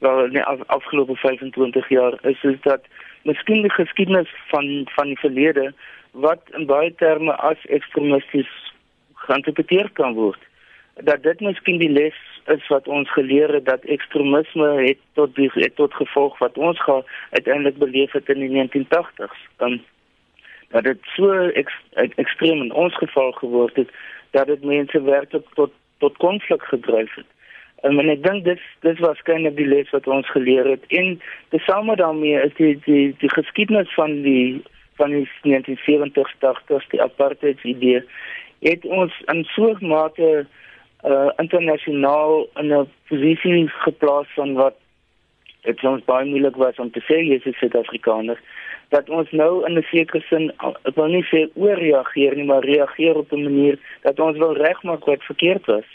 wel 0.00 0.28
nee, 0.32 0.42
af, 0.42 0.60
afgelope 0.66 1.16
25 1.16 1.88
jaar 1.88 2.14
is 2.22 2.42
is 2.42 2.60
dat 2.62 2.82
miskien 3.22 3.62
die 3.62 3.72
geskiedenis 3.72 4.32
van 4.48 4.88
van 4.96 5.06
die 5.06 5.20
verlede 5.20 5.74
wat 6.14 6.40
in 6.54 6.66
baie 6.66 6.94
terme 6.94 7.34
as 7.36 7.66
ekstremisties 7.74 8.50
geïnterpreteer 9.26 9.90
kan 9.98 10.14
word. 10.14 10.40
Dat 11.02 11.22
dit 11.22 11.40
miskien 11.40 11.80
die 11.82 11.90
les 11.90 12.18
is 12.52 12.66
wat 12.68 12.88
ons 12.88 13.10
geleer 13.12 13.52
het 13.54 13.64
dat 13.64 13.84
ekstremisme 13.90 14.68
het 14.82 15.00
tot 15.18 15.34
die 15.34 15.50
het 15.54 15.76
tot 15.76 15.94
gevolg 15.94 16.38
wat 16.38 16.58
ons 16.58 16.80
gaan 16.82 17.02
uiteindelik 17.30 17.78
beleef 17.78 18.12
het 18.12 18.28
in 18.28 18.44
die 18.44 18.52
1980s. 18.54 19.40
Dan 19.56 19.80
dat 20.68 20.84
dit 20.84 20.98
so 21.16 21.32
ek, 21.54 21.70
ekstreem 22.14 22.62
in 22.62 22.72
ons 22.72 22.94
geval 22.98 23.32
geword 23.32 23.76
het 23.76 23.90
dat 24.30 24.46
dit 24.46 24.64
mense 24.64 25.02
werklik 25.02 25.46
tot 25.54 25.72
tot 25.98 26.16
konflik 26.16 26.62
gedryf 26.62 27.14
het. 27.14 27.30
En 27.82 27.98
ek 28.08 28.22
dink 28.22 28.44
dit 28.44 28.60
dit 28.86 28.98
was 29.02 29.18
skynlik 29.18 29.56
die 29.56 29.66
les 29.66 29.90
wat 29.90 30.06
ons 30.06 30.30
geleer 30.30 30.68
het. 30.68 30.86
En 30.88 31.20
tesame 31.54 31.96
daarmee 31.96 32.38
is 32.42 32.54
die 32.60 32.78
die 32.86 33.14
die 33.18 33.30
geskiedenis 33.30 33.94
van 33.94 34.22
die 34.22 34.62
van 34.96 35.10
die 35.10 35.28
1970s 35.42 36.36
80s 36.44 36.88
die 36.90 37.02
apartheid 37.02 37.62
idee 37.62 38.02
het 38.64 38.84
ons 38.84 39.12
in 39.32 39.44
so 39.44 39.72
'n 39.72 39.86
mate 39.86 40.46
uh, 41.04 41.30
internasionaal 41.36 42.48
in 42.60 42.72
'n 42.72 42.88
posisie 43.08 43.68
geplaas 43.68 44.28
van 44.34 44.54
wat 44.54 44.76
dit 45.62 45.84
ons 45.84 46.04
baie 46.04 46.28
moeilik 46.28 46.56
was 46.56 46.76
om 46.76 46.90
te 46.90 47.00
sê 47.08 47.16
jy 47.24 47.40
is 47.44 47.58
Suid-Afrikaner 47.58 48.40
dat 48.88 49.08
ons 49.10 49.30
nou 49.30 49.66
in 49.66 49.78
'n 49.78 49.86
sekere 49.90 50.22
sin 50.28 50.52
ek 50.60 50.94
wil 50.94 51.08
nie 51.08 51.26
sê 51.32 51.48
ooreageer 51.54 52.36
nie 52.36 52.48
maar 52.50 52.64
reageer 52.64 53.16
op 53.16 53.32
'n 53.32 53.42
manier 53.42 53.78
dat 54.02 54.20
ons 54.20 54.38
wil 54.38 54.54
regmaak 54.56 55.04
wat 55.04 55.22
verkeerd 55.22 55.64
was. 55.66 55.88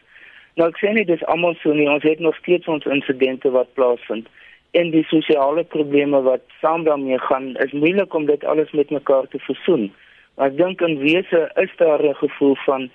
Nou 0.55 0.69
ek 0.69 0.77
sê 0.77 0.93
nie 0.93 1.05
dis 1.05 1.25
almal 1.25 1.55
so 1.55 1.73
nie 1.73 1.89
ons 1.89 2.03
het 2.03 2.19
nog 2.19 2.35
steeds 2.35 2.67
ons 2.67 2.85
insidente 2.85 3.49
wat 3.51 3.73
plaasvind 3.73 4.27
en 4.71 4.91
die 4.91 5.03
sosiale 5.09 5.63
probleme 5.63 6.21
wat 6.21 6.41
saam 6.61 6.83
daarmee 6.83 7.19
gaan 7.19 7.55
is 7.65 7.71
moeilik 7.71 8.13
om 8.13 8.25
dit 8.25 8.43
alles 8.43 8.71
met 8.71 8.89
mekaar 8.89 9.27
te 9.27 9.39
versoen. 9.39 9.89
Maar 10.35 10.51
ek 10.51 10.57
dink 10.57 10.81
in 10.81 10.99
wese 10.99 11.49
is 11.55 11.71
daar 11.77 12.03
'n 12.03 12.15
gevoel 12.15 12.55
van 12.55 12.89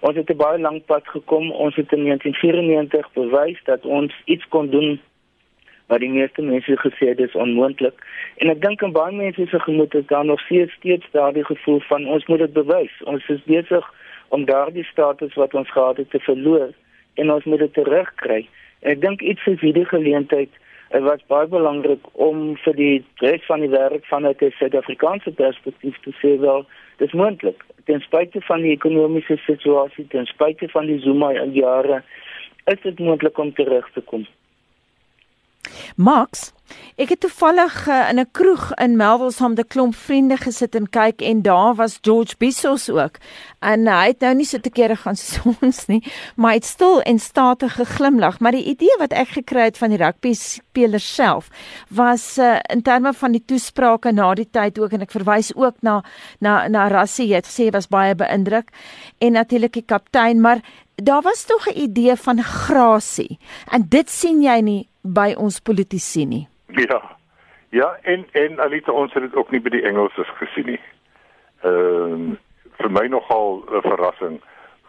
ons 0.00 0.16
het 0.16 0.30
'n 0.30 0.36
baie 0.36 0.58
lank 0.58 0.84
pad 0.84 1.08
gekom. 1.08 1.50
Ons 1.50 1.76
het 1.76 1.92
in 1.92 2.02
1994 2.02 3.12
bewys 3.12 3.60
dat 3.64 3.86
ons 3.86 4.12
iets 4.24 4.48
kon 4.48 4.70
doen 4.70 5.00
wat 5.86 6.00
die 6.00 6.10
meeste 6.10 6.42
mense 6.42 6.76
gesê 6.76 7.08
het 7.08 7.18
is 7.18 7.34
onmoontlik. 7.34 7.96
En 8.36 8.50
ek 8.50 8.60
dink 8.60 8.82
in 8.82 8.92
baie 8.92 9.14
mense 9.14 9.46
se 9.46 9.60
gemoed 9.60 9.94
is 9.94 10.06
daar 10.06 10.24
nog 10.24 10.40
steeds 10.40 10.72
steeds 10.72 11.06
daardie 11.10 11.44
gevoel 11.44 11.80
van 11.80 12.06
ons 12.06 12.26
moet 12.26 12.38
dit 12.38 12.52
bewys. 12.52 13.02
Ons 13.04 13.28
is 13.28 13.42
besig 13.44 13.94
om 14.28 14.44
daardie 14.44 14.84
status 14.84 15.34
wat 15.34 15.54
ons 15.54 15.70
gehad 15.70 15.96
het 15.96 16.10
te 16.10 16.20
verloor 16.20 16.70
en 17.14 17.32
ons 17.32 17.44
moet 17.44 17.58
dit 17.58 17.74
terugkry. 17.74 18.48
En 18.80 18.90
ek 18.90 19.00
dink 19.00 19.20
iets 19.20 19.42
soos 19.42 19.60
hierdie 19.60 19.84
geleentheid 19.84 20.50
Dit 20.90 21.02
was 21.02 21.20
baie 21.30 21.46
belangrik 21.46 22.06
om 22.12 22.56
vir 22.64 22.74
die 22.74 22.94
res 23.22 23.44
van 23.46 23.62
die 23.62 23.70
wêreld 23.70 24.06
vanuit 24.10 24.40
'n 24.42 24.50
Suid-Afrikaanse 24.58 25.30
perspektief 25.30 26.00
te 26.02 26.10
sê 26.22 26.32
wel, 26.40 26.66
dis 26.98 27.12
moontlik. 27.12 27.62
Ten 27.84 28.00
spyte 28.00 28.40
van 28.40 28.60
die 28.66 28.72
ekonomiese 28.74 29.36
situasie, 29.46 30.06
ten 30.08 30.26
spyte 30.26 30.68
van 30.68 30.86
die 30.86 30.98
Zuma 30.98 31.32
jare, 31.32 32.02
is 32.64 32.80
dit 32.82 32.98
moontlik 32.98 33.38
om 33.38 33.54
terug 33.54 33.90
te 33.92 34.00
kom. 34.00 34.26
Max, 35.96 36.52
ek 37.00 37.14
het 37.14 37.20
toevallig 37.20 37.74
uh, 37.88 38.08
in 38.10 38.20
'n 38.20 38.30
kroeg 38.32 38.74
in 38.74 38.96
Melville 38.96 39.32
saam 39.32 39.54
met 39.54 39.64
'n 39.64 39.68
klomp 39.68 39.94
vriende 39.94 40.36
gesit 40.36 40.74
en 40.74 40.88
kyk 40.88 41.22
en 41.22 41.42
daar 41.42 41.74
was 41.74 41.98
George 42.02 42.34
Bissos 42.38 42.90
ook. 42.90 43.18
En 43.60 43.86
hy 43.86 44.06
het 44.06 44.20
nou 44.20 44.34
nie 44.34 44.46
so 44.46 44.58
te 44.58 44.70
kere 44.70 44.96
gaan 44.96 45.16
sons 45.32 45.86
nie, 45.86 46.02
maar 46.36 46.50
hy 46.50 46.56
het 46.56 46.64
stil 46.64 47.00
en 47.00 47.18
statig 47.18 47.74
geglimlag. 47.74 48.40
Maar 48.40 48.52
die 48.52 48.64
idee 48.64 48.96
wat 48.98 49.12
ek 49.12 49.28
gekry 49.28 49.64
het 49.64 49.78
van 49.78 49.90
die 49.90 49.98
rugby 49.98 50.32
spelers 50.32 51.14
self 51.14 51.48
was 51.88 52.38
uh, 52.38 52.58
in 52.68 52.82
terme 52.82 53.12
van 53.12 53.32
die 53.32 53.44
toesprake 53.44 54.12
na 54.12 54.34
die 54.34 54.50
tyd 54.50 54.78
ook 54.78 54.92
en 54.92 55.02
ek 55.02 55.10
verwys 55.10 55.54
ook 55.54 55.76
na 55.80 56.02
na 56.40 56.68
na 56.68 56.88
Rassie 56.88 57.34
het 57.34 57.46
gesê 57.46 57.70
was 57.70 57.88
baie 57.88 58.14
beïndruk 58.14 58.70
en 59.18 59.32
natuurlik 59.32 59.72
die 59.72 59.86
kaptein, 59.86 60.40
maar 60.40 60.60
daar 61.02 61.22
was 61.22 61.44
tog 61.44 61.66
'n 61.66 61.78
idee 61.78 62.16
van 62.16 62.42
grasie. 62.42 63.38
En 63.70 63.86
dit 63.88 64.10
sien 64.10 64.42
jy 64.42 64.60
nie 64.60 64.89
by 65.02 65.34
ons 65.36 65.60
politici 65.60 66.26
nie. 66.26 66.48
Ja. 66.66 67.16
Ja, 67.70 67.96
en 68.02 68.26
en 68.32 68.60
Alita 68.60 68.92
ons 68.92 69.12
het 69.12 69.22
dit 69.22 69.34
ook 69.34 69.50
nie 69.50 69.60
by 69.60 69.70
die 69.70 69.84
Engelsers 69.86 70.30
gesien 70.38 70.66
nie. 70.66 70.80
Ehm 71.62 72.30
uh, 72.30 72.36
vir 72.80 72.90
my 72.90 73.06
nogal 73.12 73.60
'n 73.68 73.82
verrassing 73.84 74.40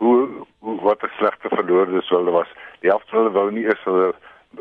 hoe, 0.02 0.30
hoe 0.60 0.82
wat 0.82 1.04
'n 1.04 1.12
slegte 1.18 1.50
verloorde 1.50 2.02
sou 2.02 2.20
hulle 2.20 2.32
was. 2.32 2.48
Die 2.80 2.90
helfte 2.90 3.16
hulle 3.16 3.32
wou 3.32 3.52
nie 3.52 3.66
eens 3.66 3.84
hulle 3.84 4.14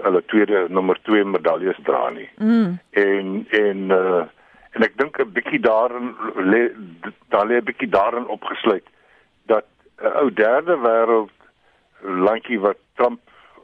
hulle 0.02 0.23
tweede 0.25 0.66
nommer 0.69 0.99
2 1.02 1.25
medaljes 1.25 1.78
dra 1.83 2.11
nie. 2.11 2.28
Mm. 2.37 2.78
En 2.90 3.47
en 3.50 3.78
uh 3.90 4.25
en 4.71 4.83
ek 4.87 4.97
dink 4.99 5.19
'n 5.19 5.33
bietjie 5.33 5.61
daarin 5.61 6.14
lê 6.37 6.71
daar 7.28 7.47
lê 7.47 7.57
'n 7.57 7.64
bietjie 7.64 7.88
daarin 7.88 8.26
opgesluit 8.26 8.87
dat 9.47 9.64
'n 9.99 10.12
ou 10.21 10.33
derde 10.33 10.76
wêreld 10.76 11.37
landjie 12.02 12.61
wat 12.61 12.78
Trump 12.95 13.21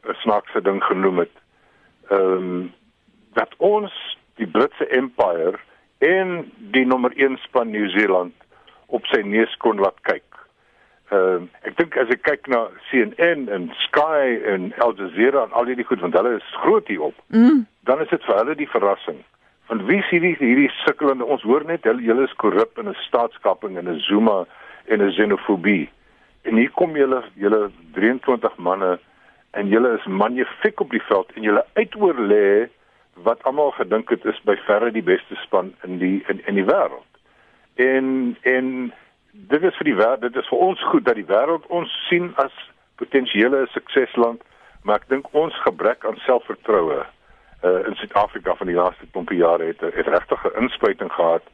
'n 0.09 0.15
snaakse 0.15 0.63
ding 0.63 0.83
genoem 0.85 1.19
het 1.19 1.35
ehm 2.09 2.37
um, 2.37 2.73
dat 3.37 3.53
ons 3.59 3.93
die 4.41 4.47
Britse 4.47 4.89
Empire 4.89 5.59
en 5.99 6.53
die 6.73 6.87
nommer 6.87 7.13
1 7.17 7.37
span 7.37 7.71
Nieu-Seeland 7.71 8.33
op 8.87 9.07
sy 9.07 9.21
neus 9.21 9.57
kon 9.61 9.81
laat 9.81 9.99
kyk. 10.09 10.25
Ehm 11.11 11.47
um, 11.47 11.49
ek 11.63 11.77
dink 11.79 11.97
as 12.01 12.11
ek 12.11 12.23
kyk 12.27 12.49
na 12.53 12.67
CNN 12.91 13.49
en 13.53 13.71
Sky 13.87 14.37
en 14.53 14.73
Al 14.83 14.97
Jazeera 14.99 15.45
en 15.47 15.53
al 15.55 15.71
hierdie 15.71 15.87
goed 15.87 16.03
want 16.03 16.17
hulle 16.19 16.37
is 16.39 16.55
groot 16.63 16.89
hier 16.91 17.09
op. 17.11 17.19
Mm. 17.29 17.65
Dan 17.87 18.03
is 18.03 18.11
dit 18.11 18.25
vir 18.27 18.41
hulle 18.41 18.57
die 18.59 18.71
verrassing. 18.71 19.21
Want 19.71 19.87
wie 19.91 20.03
sien 20.09 20.23
hierdie 20.27 20.51
hierdie 20.51 20.73
sukkelende 20.85 21.27
ons 21.27 21.45
hoor 21.47 21.65
net 21.67 21.87
hulle 21.87 22.03
julle 22.03 22.27
is 22.27 22.39
korrup 22.43 22.79
in 22.79 22.89
'n 22.89 22.99
staatskaping 23.07 23.79
en 23.79 23.89
'n 23.89 24.01
Zuma 24.09 24.45
en 24.87 25.03
'n 25.03 25.13
xenofobie. 25.13 25.89
En 26.43 26.57
hier 26.57 26.71
kom 26.71 26.97
julle 26.97 27.23
julle 27.35 27.71
23 27.95 28.57
manne 28.57 28.99
en 29.57 29.69
julle 29.73 29.95
is 29.97 30.07
magnifiek 30.07 30.81
op 30.81 30.91
die 30.91 31.03
veld 31.09 31.33
en 31.35 31.43
julle 31.43 31.65
uitoorlê 31.81 32.69
wat 33.25 33.43
almal 33.49 33.71
gedink 33.71 34.11
het 34.13 34.25
is 34.29 34.41
by 34.45 34.57
verre 34.67 34.91
die 34.93 35.05
beste 35.05 35.39
span 35.45 35.73
in 35.87 35.99
die 36.03 36.19
in 36.29 36.43
in 36.47 36.59
die 36.61 36.67
wêreld. 36.69 37.21
En 37.81 38.37
en 38.43 38.67
dit 39.33 39.63
is 39.63 39.77
vir 39.81 39.89
die 39.89 39.97
wêreld, 39.97 40.25
dit 40.29 40.37
is 40.37 40.49
vir 40.53 40.65
ons 40.69 40.85
goed 40.91 41.05
dat 41.05 41.17
die 41.17 41.29
wêreld 41.31 41.65
ons 41.79 41.93
sien 42.09 42.33
as 42.43 42.53
potensiële 43.01 43.65
suksesland, 43.73 44.45
maar 44.83 45.01
ek 45.01 45.09
dink 45.13 45.33
ons 45.33 45.57
gebrek 45.65 46.05
aan 46.05 46.21
selfvertroue 46.27 47.01
uh, 47.01 47.81
in 47.89 47.97
Suid-Afrika 47.97 48.55
van 48.61 48.71
die 48.71 48.77
laaste 48.77 49.09
klompie 49.13 49.41
jare 49.41 49.73
het 49.73 49.81
het 49.81 50.13
regtig 50.13 50.45
'n 50.45 50.63
inspuiting 50.67 51.13
gehad. 51.13 51.45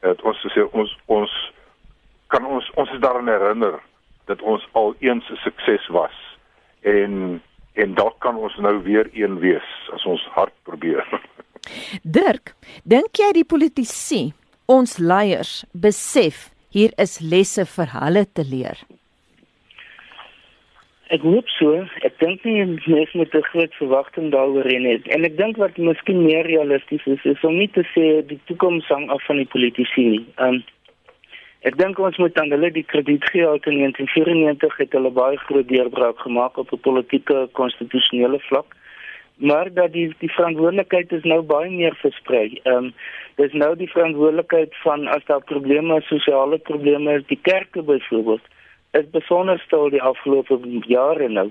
Het 0.00 0.22
ons 0.22 0.46
sê 0.56 0.64
ons 0.72 0.96
ons 1.06 1.52
kan 2.26 2.46
ons 2.46 2.72
ons 2.74 2.90
is 2.90 3.04
daaraan 3.04 3.28
herinner 3.28 3.80
dat 4.24 4.40
ons 4.40 4.68
al 4.72 4.94
eens 4.98 5.30
'n 5.30 5.40
sukses 5.44 5.86
was 5.88 6.16
en 6.80 7.42
en 7.82 7.96
dalk 7.98 8.18
kan 8.24 8.36
ons 8.36 8.56
nou 8.62 8.76
weer 8.86 9.08
een 9.16 9.38
wees 9.42 9.68
as 9.94 10.06
ons 10.06 10.22
hard 10.36 10.54
probeer. 10.68 11.04
Dirk, 12.16 12.54
dink 12.84 13.20
jy 13.20 13.32
die 13.40 13.46
politici, 13.46 14.22
ons 14.70 14.98
leiers 14.98 15.60
besef 15.72 16.48
hier 16.70 16.94
is 17.02 17.18
lesse 17.20 17.66
vir 17.66 17.94
hulle 17.98 18.24
te 18.30 18.46
leer? 18.46 18.78
Ek 21.10 21.24
hoop 21.26 21.48
so. 21.56 21.80
Ek 22.06 22.14
dink 22.22 22.44
nie 22.46 22.62
mense 22.62 23.18
moet 23.18 23.32
te 23.34 23.40
groot 23.48 23.72
verwagting 23.80 24.28
daaroor 24.30 24.68
hê 24.70 24.76
nie. 24.78 24.98
En 25.10 25.26
ek 25.26 25.34
dink 25.40 25.58
wat 25.58 25.78
miskien 25.82 26.22
meer 26.22 26.46
realisties 26.46 27.02
is, 27.10 27.24
is 27.26 27.42
om 27.46 27.56
nie 27.58 27.70
te 27.74 27.82
sê 27.90 28.20
die 28.28 28.38
toekoms 28.46 28.86
hang 28.94 29.08
af 29.10 29.24
van 29.26 29.42
die 29.42 29.48
politici 29.50 30.06
nie. 30.12 30.22
Um 30.38 30.60
Ek 31.68 31.74
dink 31.76 31.98
ons 32.00 32.16
moet 32.16 32.38
aan 32.40 32.52
hulle 32.54 32.70
die 32.72 32.86
krediet 32.88 33.24
gee 33.28 33.44
uit 33.44 33.66
in 33.68 33.82
1994 33.82 34.76
het 34.80 34.94
hulle 34.96 35.10
baie 35.12 35.36
groot 35.42 35.66
deurbraak 35.68 36.22
gemaak 36.24 36.56
op 36.56 36.72
'n 36.72 36.80
politieke 36.86 37.48
konstitusionele 37.52 38.40
vlak. 38.48 38.76
Maar 39.36 39.72
dat 39.74 39.92
die 39.92 40.14
die 40.18 40.32
verantwoordelikheid 40.32 41.12
is 41.12 41.24
nou 41.24 41.42
baie 41.42 41.70
meer 41.70 41.96
versprei. 42.00 42.60
Ehm 42.62 42.76
um, 42.76 42.92
dis 43.36 43.52
nou 43.52 43.76
die 43.76 43.90
verantwoordelikheid 43.90 44.76
van 44.84 45.06
as 45.08 45.24
daar 45.24 45.44
probleme, 45.44 46.00
sosiale 46.00 46.58
probleme 46.58 47.14
is, 47.14 47.26
die 47.26 47.40
kerke 47.42 47.82
byvoorbeeld, 47.82 48.44
is 48.92 49.10
besonder 49.10 49.58
stil 49.58 49.90
die 49.90 50.02
afgelope 50.02 50.58
jare 50.86 51.28
nou. 51.28 51.50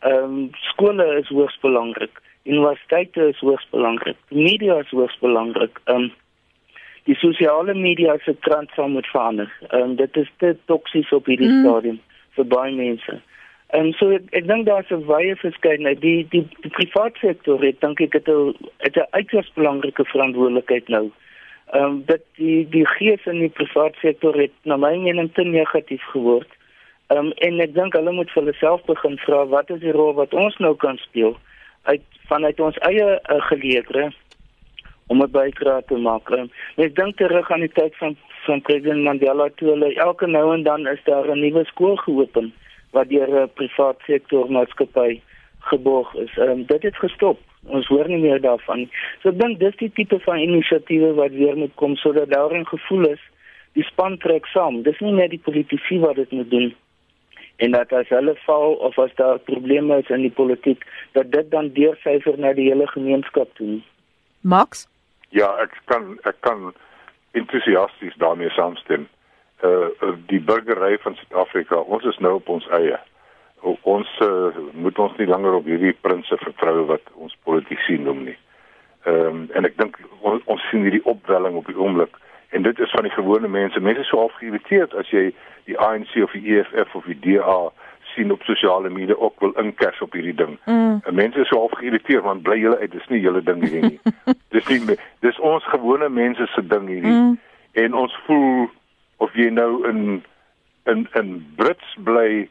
Ehm 0.00 0.24
um, 0.24 0.50
skole 0.52 1.18
is 1.18 1.28
hoogs 1.28 1.58
belangrik. 1.60 2.22
Universiteite 2.44 3.28
is 3.28 3.38
hoogs 3.38 3.66
belangrik. 3.70 4.16
Media 4.28 4.78
is 4.78 4.90
hoogs 4.90 5.18
belangrik. 5.18 5.80
Ehm 5.84 5.96
um, 5.96 6.12
die 7.04 7.16
sosiale 7.16 7.74
media 7.74 8.16
se 8.24 8.36
trend 8.40 8.70
sal 8.74 8.88
moet 8.88 9.06
verander. 9.06 9.52
Ehm 9.68 9.82
um, 9.82 9.96
dit 9.96 10.16
is 10.16 10.30
te 10.36 10.56
toksies 10.64 11.12
op 11.12 11.26
hierdie 11.26 11.48
mm. 11.48 11.64
stadium 11.64 12.00
vir 12.36 12.46
baie 12.46 12.74
mense. 12.74 13.20
En 13.70 13.86
um, 13.86 13.92
so 13.92 14.10
ek, 14.10 14.28
ek 14.34 14.46
dink 14.46 14.66
daar's 14.66 14.90
'n 14.90 15.06
wye 15.06 15.36
verskeidenheid. 15.36 16.00
Die 16.00 16.26
die 16.30 16.44
die 16.60 16.70
private 16.70 17.18
sektor 17.18 17.62
het 17.62 17.80
dink 17.80 18.00
ek 18.00 18.12
het 18.12 18.28
'n 18.28 18.54
het 18.78 18.96
'n 18.96 19.10
uiters 19.10 19.50
belangrike 19.54 20.04
verantwoordelikheid 20.04 20.88
nou. 20.88 21.10
Ehm 21.72 21.84
um, 21.84 22.02
dat 22.06 22.22
die 22.36 22.68
die 22.68 22.86
gees 22.86 23.26
in 23.26 23.38
die 23.38 23.54
private 23.60 23.98
sektor 23.98 24.34
het 24.34 24.52
na 24.62 24.76
my 24.76 24.96
mening 24.96 25.32
te 25.34 25.44
negatief 25.44 26.02
geword. 26.12 26.48
Ehm 27.06 27.18
um, 27.18 27.32
en 27.32 27.60
ek 27.60 27.74
dink 27.74 27.92
hulle 27.92 28.12
moet 28.12 28.30
vir 28.30 28.42
hulle 28.42 28.56
self 28.58 28.84
begin 28.84 29.18
vra 29.18 29.46
wat 29.46 29.70
is 29.70 29.80
die 29.80 29.92
rol 29.92 30.14
wat 30.14 30.34
ons 30.34 30.56
nou 30.58 30.76
kan 30.76 30.96
speel 30.98 31.36
uit 31.82 32.02
vanuit 32.28 32.60
ons 32.60 32.78
eie 32.78 33.06
uh, 33.06 33.40
geleerders 33.48 34.16
om 35.10 35.22
'n 35.22 35.30
bydrae 35.36 35.82
te 35.86 35.96
maak. 35.96 36.30
Ek 36.76 36.94
dink 36.94 37.16
terug 37.16 37.50
aan 37.50 37.66
die 37.66 37.76
tyd 37.80 37.96
van 37.96 38.16
van 38.46 38.60
president 38.60 39.02
Mandela 39.02 39.48
toe 39.56 39.68
hulle 39.68 39.94
elke 39.94 40.26
nou 40.26 40.54
en 40.54 40.62
dan 40.62 40.86
is 40.86 41.02
daar 41.04 41.26
'n 41.28 41.40
nuwe 41.40 41.64
skool 41.64 41.96
geopen 41.96 42.52
wat 42.90 43.08
deur 43.08 43.42
'n 43.42 43.50
privaat 43.54 43.98
sektor 44.06 44.50
maatskappy 44.50 45.20
geborg 45.58 46.14
is. 46.14 46.36
Um, 46.36 46.64
dit 46.66 46.82
het 46.82 46.96
gestop. 46.96 47.38
Ons 47.66 47.86
hoor 47.86 48.08
nie 48.08 48.18
meer 48.18 48.40
daarvan. 48.40 48.88
So 49.22 49.28
ek 49.28 49.38
dink 49.38 49.58
dis 49.58 49.76
die 49.76 49.92
tipe 49.92 50.18
van 50.18 50.38
inisiatiewe 50.38 51.14
wat 51.14 51.30
weer 51.30 51.56
moet 51.56 51.74
kom 51.74 51.96
sodat 51.96 52.30
daar 52.30 52.54
'n 52.54 52.66
gevoel 52.66 53.08
is 53.08 53.22
die 53.72 53.84
span 53.84 54.18
trek 54.18 54.46
saam. 54.46 54.82
Dis 54.82 55.00
nie 55.00 55.12
net 55.12 55.30
die 55.30 55.42
politici 55.42 55.98
wat 55.98 56.14
dit 56.14 56.30
moet 56.30 56.50
doen 56.50 56.74
en 57.56 57.70
dat 57.70 57.92
as 57.92 58.08
hulle 58.08 58.34
val 58.46 58.72
of 58.72 58.98
as 58.98 59.10
daar 59.14 59.38
probleme 59.38 59.98
is 59.98 60.08
in 60.08 60.24
die 60.24 60.36
politiek 60.40 60.86
dat 61.12 61.32
dit 61.32 61.50
dan 61.50 61.68
deursyfer 61.76 62.38
na 62.38 62.52
die 62.52 62.68
hele 62.70 62.86
gemeenskap 62.86 63.52
toe. 63.54 63.80
Max 64.40 64.86
Ja, 65.30 65.50
ek 65.62 65.76
kan 65.90 66.18
ek 66.26 66.40
kan 66.40 66.72
entoesiasties 67.38 68.16
daarmee 68.18 68.50
saamstem. 68.50 69.08
Uh 69.62 70.14
die 70.26 70.40
burgery 70.40 70.98
van 70.98 71.14
Suid-Afrika, 71.14 71.76
ons 71.76 72.04
is 72.04 72.18
nou 72.18 72.34
op 72.40 72.48
ons 72.48 72.66
eie. 72.80 72.98
Ons 73.60 74.08
uh, 74.24 74.56
moet 74.72 74.98
ons 74.98 75.16
nie 75.20 75.28
langer 75.28 75.58
op 75.58 75.66
hierdie 75.68 75.92
prinse 76.00 76.36
vertrou 76.40 76.86
wat 76.88 77.12
ons 77.14 77.36
politici 77.44 77.98
noem 77.98 78.24
nie. 78.30 78.38
Ehm 79.04 79.26
um, 79.26 79.44
en 79.54 79.68
ek 79.68 79.76
dink 79.76 80.00
ons, 80.20 80.42
ons 80.44 80.64
sien 80.70 80.82
hierdie 80.84 81.04
opwelling 81.08 81.56
op 81.56 81.68
die 81.68 81.76
oomblik 81.76 82.16
en 82.50 82.62
dit 82.62 82.78
is 82.78 82.90
van 82.90 83.06
die 83.06 83.14
gewone 83.14 83.48
mense. 83.48 83.80
Mense 83.80 84.00
is 84.00 84.08
so 84.10 84.24
afgeïrriteerd 84.24 84.94
as 84.98 85.08
jy 85.14 85.30
die 85.70 85.78
ANC 85.78 86.16
of 86.24 86.34
die 86.34 86.56
EFF 86.56 86.94
of 86.98 87.06
die 87.06 87.18
DA 87.22 87.60
sien 88.14 88.32
op 88.32 88.42
sosiale 88.42 88.90
media 88.90 89.14
ook 89.14 89.40
wil 89.40 89.52
inkers 89.52 90.00
op 90.00 90.12
hierdie 90.12 90.34
ding. 90.34 90.58
Mm. 90.64 91.00
Mense 91.12 91.40
is 91.40 91.48
so 91.48 91.64
afgeïrriteerd 91.64 92.22
want 92.22 92.42
bly 92.42 92.58
julle 92.58 92.78
uit, 92.78 92.92
dis 92.92 93.08
nie 93.08 93.20
julle 93.20 93.42
ding 93.42 93.62
hier 93.68 93.82
nie. 93.86 94.00
dis 94.54 94.66
nie 94.68 94.96
dis 95.20 95.38
ons 95.38 95.64
gewone 95.72 96.08
mense 96.08 96.46
se 96.54 96.66
ding 96.66 96.88
hierdie. 96.88 97.16
Mm. 97.16 97.38
En 97.72 97.94
ons 97.94 98.16
voel 98.26 98.68
of 99.16 99.34
jy 99.34 99.50
nou 99.54 99.88
in 99.88 100.22
in 100.90 101.06
in 101.18 101.34
Brits 101.56 101.96
bly 102.04 102.48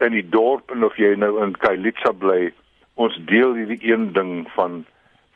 in 0.00 0.14
die 0.16 0.28
dorp 0.28 0.70
en 0.72 0.84
of 0.84 0.96
jy 0.96 1.14
nou 1.20 1.36
in 1.44 1.56
Kailitsa 1.60 2.14
bly, 2.16 2.52
ons 2.94 3.16
deel 3.28 3.56
hierdie 3.58 3.80
een 3.82 4.12
ding 4.12 4.46
van 4.54 4.84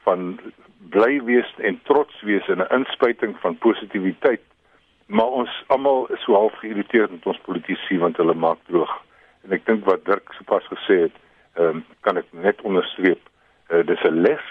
van 0.07 0.39
bly 0.95 1.19
wees 1.27 1.49
en 1.59 1.81
trots 1.85 2.23
wees 2.23 2.47
en 2.49 2.63
'n 2.63 2.73
inspuiting 2.79 3.37
van 3.41 3.59
positiwiteit. 3.59 4.41
Maar 5.07 5.27
ons 5.43 5.65
almal 5.67 6.07
is 6.13 6.23
so 6.25 6.33
half 6.35 6.55
geïrriteerd 6.59 7.11
met 7.11 7.27
ons 7.27 7.41
politici 7.45 7.99
want 7.99 8.17
hulle 8.17 8.35
maak 8.35 8.59
droog 8.67 8.95
en 9.49 9.57
ek 9.57 9.65
dink 9.67 9.87
wat 9.89 10.05
Dirk 10.05 10.33
sopas 10.37 10.67
gesê 10.69 11.01
het, 11.07 11.15
ehm 11.57 11.81
um, 11.81 11.85
kan 12.07 12.21
ek 12.21 12.29
net 12.33 12.61
onderstreep. 12.69 13.21
Uh, 13.73 13.81
dis 13.87 14.05
'n 14.05 14.21
les 14.23 14.45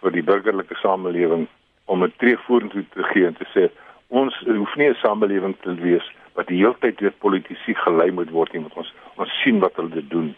vir 0.00 0.12
die 0.12 0.22
burgerlike 0.22 0.76
samelewing 0.82 1.48
om 1.84 2.04
'n 2.04 2.12
tree 2.18 2.36
vorentoe 2.46 2.84
te 2.92 3.02
gee 3.12 3.26
en 3.26 3.34
te 3.34 3.48
sê 3.54 3.70
ons 4.08 4.34
hoef 4.44 4.76
nie 4.76 4.88
'n 4.88 5.00
samelewing 5.00 5.56
te 5.62 5.74
wees 5.74 6.06
wat 6.34 6.46
die 6.46 6.58
hele 6.58 6.76
tyd 6.80 6.98
deur 6.98 7.12
politici 7.24 7.74
gelei 7.74 8.10
moet 8.10 8.30
word 8.30 8.52
nie, 8.52 8.60
want 8.60 8.74
ons 8.74 8.94
ons 9.16 9.40
sien 9.42 9.60
wat 9.60 9.76
hulle 9.76 10.08
doen. 10.08 10.34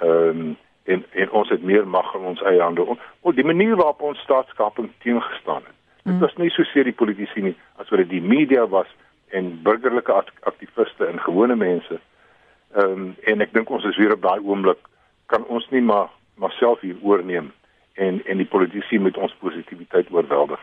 Ehm 0.00 0.28
um, 0.28 0.56
en 0.84 1.04
en 1.12 1.30
ons 1.30 1.48
het 1.48 1.62
meer 1.62 1.86
mag 1.88 2.14
in 2.14 2.20
ons 2.20 2.42
eie 2.42 2.60
hande. 2.60 2.96
Op 3.20 3.34
die 3.34 3.44
manier 3.44 3.76
waarop 3.76 4.02
ons 4.02 4.18
staatskaping 4.18 4.90
teengestaan 4.98 5.62
het. 5.64 5.76
Dit 6.02 6.12
mm. 6.12 6.20
was 6.20 6.36
nie 6.36 6.50
so 6.50 6.62
seer 6.62 6.84
die 6.84 6.92
politici 6.92 7.40
nie 7.40 7.56
as 7.76 7.88
wat 7.88 7.98
dit 7.98 8.08
die 8.08 8.20
media 8.20 8.66
was 8.68 8.90
en 9.28 9.62
burgerlike 9.62 10.12
aktiviste 10.40 11.06
en 11.06 11.20
gewone 11.20 11.56
mense. 11.56 12.00
Ehm 12.74 12.92
um, 12.92 13.16
en 13.24 13.40
ek 13.40 13.52
dink 13.54 13.70
ons 13.70 13.84
is 13.84 13.96
weer 13.96 14.12
op 14.12 14.22
daai 14.22 14.40
oomblik. 14.42 14.80
Kan 15.26 15.46
ons 15.46 15.68
nie 15.70 15.82
maar 15.82 16.10
maar 16.34 16.52
self 16.58 16.80
hier 16.80 16.96
oorneem 17.02 17.52
en 17.94 18.20
en 18.26 18.40
die 18.40 18.48
politici 18.50 18.98
met 18.98 19.16
ons 19.16 19.34
positiwiteit 19.38 20.08
oorweldig. 20.10 20.58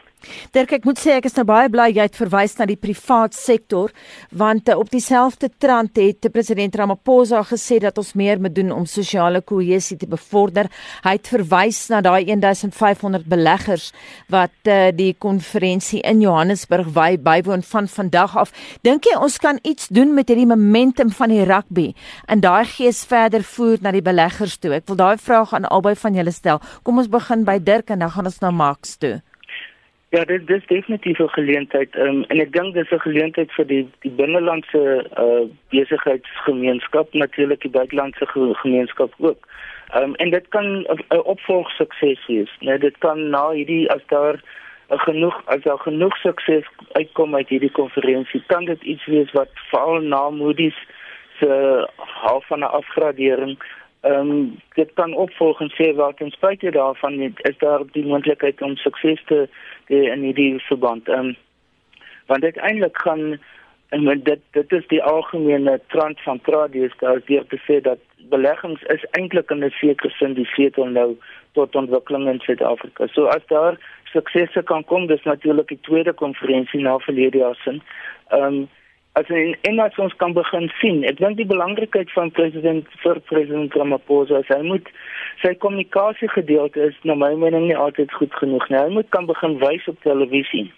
Dirk, 0.53 0.73
ek 0.75 0.85
moet 0.85 0.99
sê 0.99 1.15
ek 1.15 1.29
is 1.29 1.35
nou 1.37 1.45
baie 1.47 1.69
bly 1.71 1.87
jy 1.93 2.03
het 2.03 2.17
verwys 2.19 2.57
na 2.59 2.67
die 2.67 2.77
privaat 2.77 3.33
sektor 3.37 3.93
want 4.35 4.67
uh, 4.69 4.75
op 4.77 4.91
dieselfde 4.91 5.47
trant 5.61 5.95
het 5.97 6.27
president 6.33 6.75
Ramaphosa 6.75 7.41
gesê 7.47 7.79
dat 7.81 7.97
ons 8.01 8.11
meer 8.19 8.41
moet 8.41 8.53
doen 8.55 8.73
om 8.75 8.85
sosiale 8.85 9.39
kohesie 9.41 9.95
te 9.97 10.09
bevorder. 10.11 10.67
Hy 11.05 11.13
het 11.15 11.29
verwys 11.31 11.79
na 11.93 12.01
daai 12.03 12.27
1500 12.27 13.23
beleggers 13.31 13.91
wat 14.31 14.67
uh, 14.67 14.91
die 14.91 15.13
konferensie 15.15 16.01
in 16.03 16.21
Johannesburg 16.25 16.91
by 16.91 17.15
bywoon 17.15 17.63
van 17.71 17.87
vandag 17.87 18.35
af. 18.43 18.53
Dink 18.83 19.07
jy 19.07 19.15
ons 19.15 19.39
kan 19.39 19.61
iets 19.63 19.87
doen 19.87 20.11
met 20.17 20.27
hierdie 20.27 20.49
momentum 20.49 21.15
van 21.15 21.31
die 21.31 21.47
rugby 21.47 21.87
en 22.27 22.43
daai 22.43 22.67
gees 22.75 23.05
verder 23.07 23.47
voer 23.55 23.79
na 23.79 23.95
die 23.95 24.03
beleggers 24.03 24.59
toe? 24.59 24.75
Ek 24.81 24.91
wil 24.91 24.99
daai 24.99 25.15
vraag 25.15 25.55
aan 25.55 25.69
albei 25.71 25.95
van 25.95 26.19
julle 26.19 26.35
stel. 26.35 26.59
Kom 26.83 26.99
ons 26.99 27.07
begin 27.07 27.20
by 27.45 27.59
Dirk 27.59 27.89
en 27.89 27.99
dan 27.99 28.09
gaan 28.09 28.25
ons 28.25 28.39
na 28.39 28.51
Max 28.51 28.97
toe. 28.97 29.21
Ja, 30.11 30.25
dit 30.25 30.47
dis 30.47 30.65
definitief 30.67 31.19
'n 31.19 31.27
geleentheid 31.27 31.95
um, 31.95 32.23
en 32.27 32.39
ek 32.39 32.51
dink 32.51 32.73
dis 32.73 32.91
'n 32.91 32.99
geleentheid 32.99 33.51
vir 33.51 33.65
die 33.65 33.89
die 33.99 34.11
binnelandse 34.11 35.07
uh, 35.17 35.47
besigheidsgemeenskap, 35.69 37.13
natuurlik 37.13 37.61
die 37.61 37.71
buitelandse 37.71 38.25
gemeenskap 38.63 39.13
ook. 39.17 39.47
Um, 39.95 40.15
en 40.15 40.29
dit 40.29 40.47
kan 40.49 40.65
'n 40.83 41.23
opvolg 41.23 41.69
sukses 41.69 42.25
wees. 42.27 42.51
Nee, 42.59 42.77
dit 42.77 42.97
kan 42.97 43.29
na 43.29 43.49
hierdie 43.49 43.91
as 43.91 44.03
daar 44.07 44.35
uh, 44.89 44.99
genoeg 44.99 45.41
as 45.45 45.61
daar 45.61 45.79
genoeg 45.79 46.17
sukses 46.17 46.65
uitkom 46.91 47.35
uit 47.35 47.49
hierdie 47.49 47.71
konferensie, 47.71 48.43
kan 48.47 48.65
dit 48.65 48.81
iets 48.81 49.05
wees 49.05 49.31
wat 49.31 49.49
veral 49.53 50.01
na 50.01 50.29
Moody's 50.29 50.79
se 51.39 51.87
half 51.97 52.47
van 52.47 52.59
'n 52.59 52.73
afgradering 52.81 53.57
Ehm 54.01 54.31
um, 54.31 54.59
dit 54.75 54.93
kan 54.93 55.13
opvolg 55.13 55.61
en 55.61 55.71
sê 55.77 55.93
wat 55.95 56.17
ten 56.17 56.31
spyte 56.31 56.71
daarvan 56.71 57.21
is 57.21 57.57
daar 57.57 57.83
die 57.91 58.05
moontlikheid 58.05 58.61
om 58.61 58.75
sukses 58.75 59.23
te 59.25 59.47
hê 59.89 60.03
in 60.13 60.21
hierdie 60.21 60.59
verband. 60.59 61.07
Ehm 61.07 61.19
um, 61.19 61.35
want 62.25 62.41
dit 62.41 62.57
eintlik 62.57 62.97
gaan 62.97 63.39
En 63.91 64.21
dit 64.23 64.39
dit 64.51 64.71
is 64.71 64.85
die 64.87 65.01
algemene 65.03 65.79
trend 65.87 66.21
van 66.23 66.39
tradies 66.41 66.93
daar 66.99 67.19
deur 67.25 67.43
te 67.51 67.57
sê 67.67 67.81
dat 67.83 67.99
beleggings 68.33 68.83
is 68.93 69.03
eintlik 69.19 69.49
in 69.51 69.65
'n 69.65 69.73
sekere 69.79 70.09
sin 70.09 70.33
die 70.33 70.45
sleutel 70.45 70.85
nou 70.85 71.17
tot 71.51 71.75
ontwikkeling 71.75 72.29
in 72.29 72.39
Suid-Afrika. 72.39 73.07
So 73.07 73.25
as 73.25 73.45
daar 73.47 73.75
suksese 74.13 74.63
kan 74.63 74.83
kom, 74.83 75.07
dis 75.07 75.23
natuurlik 75.23 75.67
die 75.67 75.79
tweede 75.81 76.13
konferensie 76.13 76.79
na 76.81 76.97
verlede 76.99 77.37
jaar 77.37 77.59
sin. 77.63 77.81
Ehm 78.29 78.43
um, 78.43 78.69
as 79.13 79.27
in 79.27 79.55
en 79.61 79.79
as 79.79 79.97
ons 79.97 80.13
kan 80.15 80.33
begin 80.33 80.69
sien, 80.79 81.01
ek 81.03 81.17
dink 81.19 81.39
die 81.39 81.47
belangrikheid 81.47 82.11
van 82.15 82.31
president 82.35 82.87
vir 83.03 83.19
president 83.31 83.73
Ramaphosa 83.75 84.39
is 84.39 84.51
hy 84.53 84.61
moet 84.67 84.87
sy 85.41 85.51
kommunikasie 85.65 86.29
gedeelte 86.31 86.85
is 86.87 86.99
na 87.07 87.17
my 87.19 87.33
mening 87.41 87.67
nie 87.67 87.77
altyd 87.85 88.13
goed 88.19 88.31
genoeg 88.39 88.69
nie. 88.69 88.79
Hy 88.79 88.93
moet 88.99 89.09
kan 89.15 89.27
begin 89.27 89.57
wys 89.63 89.89
op 89.91 89.99
televisie 90.07 90.69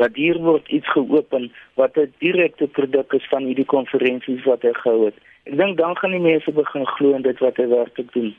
dat 0.00 0.14
hier 0.16 0.38
word 0.40 0.68
iets 0.72 0.88
geopen 0.94 1.50
wat 1.76 1.98
'n 1.98 2.14
direkte 2.22 2.66
produk 2.78 3.12
is 3.18 3.26
van 3.32 3.44
hierdie 3.44 3.68
konferensies 3.74 4.46
wat 4.46 4.62
hy 4.62 4.72
gehou 4.72 5.10
het. 5.10 5.18
Ek 5.44 5.58
dink 5.58 5.76
dan 5.76 5.96
gaan 5.96 6.14
die 6.14 6.22
mense 6.22 6.52
begin 6.52 6.86
glo 6.86 7.14
in 7.18 7.26
dit 7.26 7.38
wat 7.38 7.56
hy 7.56 7.66
werklik 7.66 8.12
doen. 8.12 8.34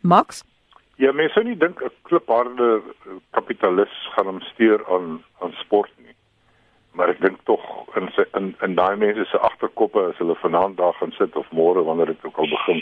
Max 0.00 0.44
Ja, 0.98 1.12
mense 1.12 1.42
nie 1.44 1.56
dink 1.56 1.80
'n 1.84 1.92
klipharde 2.02 2.82
kapitalis 3.30 3.94
gaan 4.16 4.26
hom 4.26 4.40
steur 4.40 4.80
aan 4.88 5.22
aan 5.40 5.52
sport 5.62 5.90
nie 5.98 6.15
maar 6.96 7.12
ek 7.12 7.20
dink 7.20 7.42
tog 7.44 7.62
in 8.00 8.08
sy, 8.16 8.24
in 8.38 8.54
in 8.64 8.76
daai 8.78 8.96
mense 8.96 9.24
se 9.28 9.38
agterkoppe 9.48 10.00
as 10.10 10.20
hulle 10.22 10.36
vanaand 10.40 10.78
daar 10.80 10.96
gaan 10.96 11.12
sit 11.18 11.36
of 11.36 11.50
môre 11.58 11.84
wanneer 11.84 12.12
dit 12.12 12.24
ook 12.24 12.38
al 12.40 12.48
begin 12.52 12.80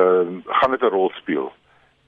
ehm 0.00 0.38
uh, 0.38 0.54
gaan 0.60 0.70
dit 0.70 0.82
'n 0.82 0.94
rol 0.94 1.10
speel. 1.14 1.52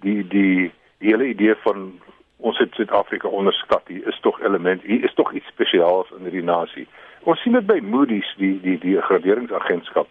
Die 0.01 0.27
die 0.29 0.73
die 0.99 1.11
hele 1.13 1.29
idee 1.29 1.55
van 1.65 2.01
ons 2.37 2.59
het 2.59 2.75
Suid-Afrika 2.75 3.29
onderskat 3.29 3.89
hier 3.89 4.09
is 4.09 4.21
tog 4.21 4.41
element 4.41 4.83
hier 4.83 5.05
is 5.05 5.15
tog 5.15 5.33
iets 5.33 5.47
spesiaals 5.47 6.11
in 6.17 6.23
hierdie 6.25 6.49
nasie. 6.53 6.87
Ons 7.21 7.41
sien 7.43 7.53
dit 7.53 7.67
by 7.67 7.81
Moody's 7.81 8.35
die 8.37 8.61
die 8.61 8.79
die 8.79 9.01
graderingsagentskap. 9.01 10.09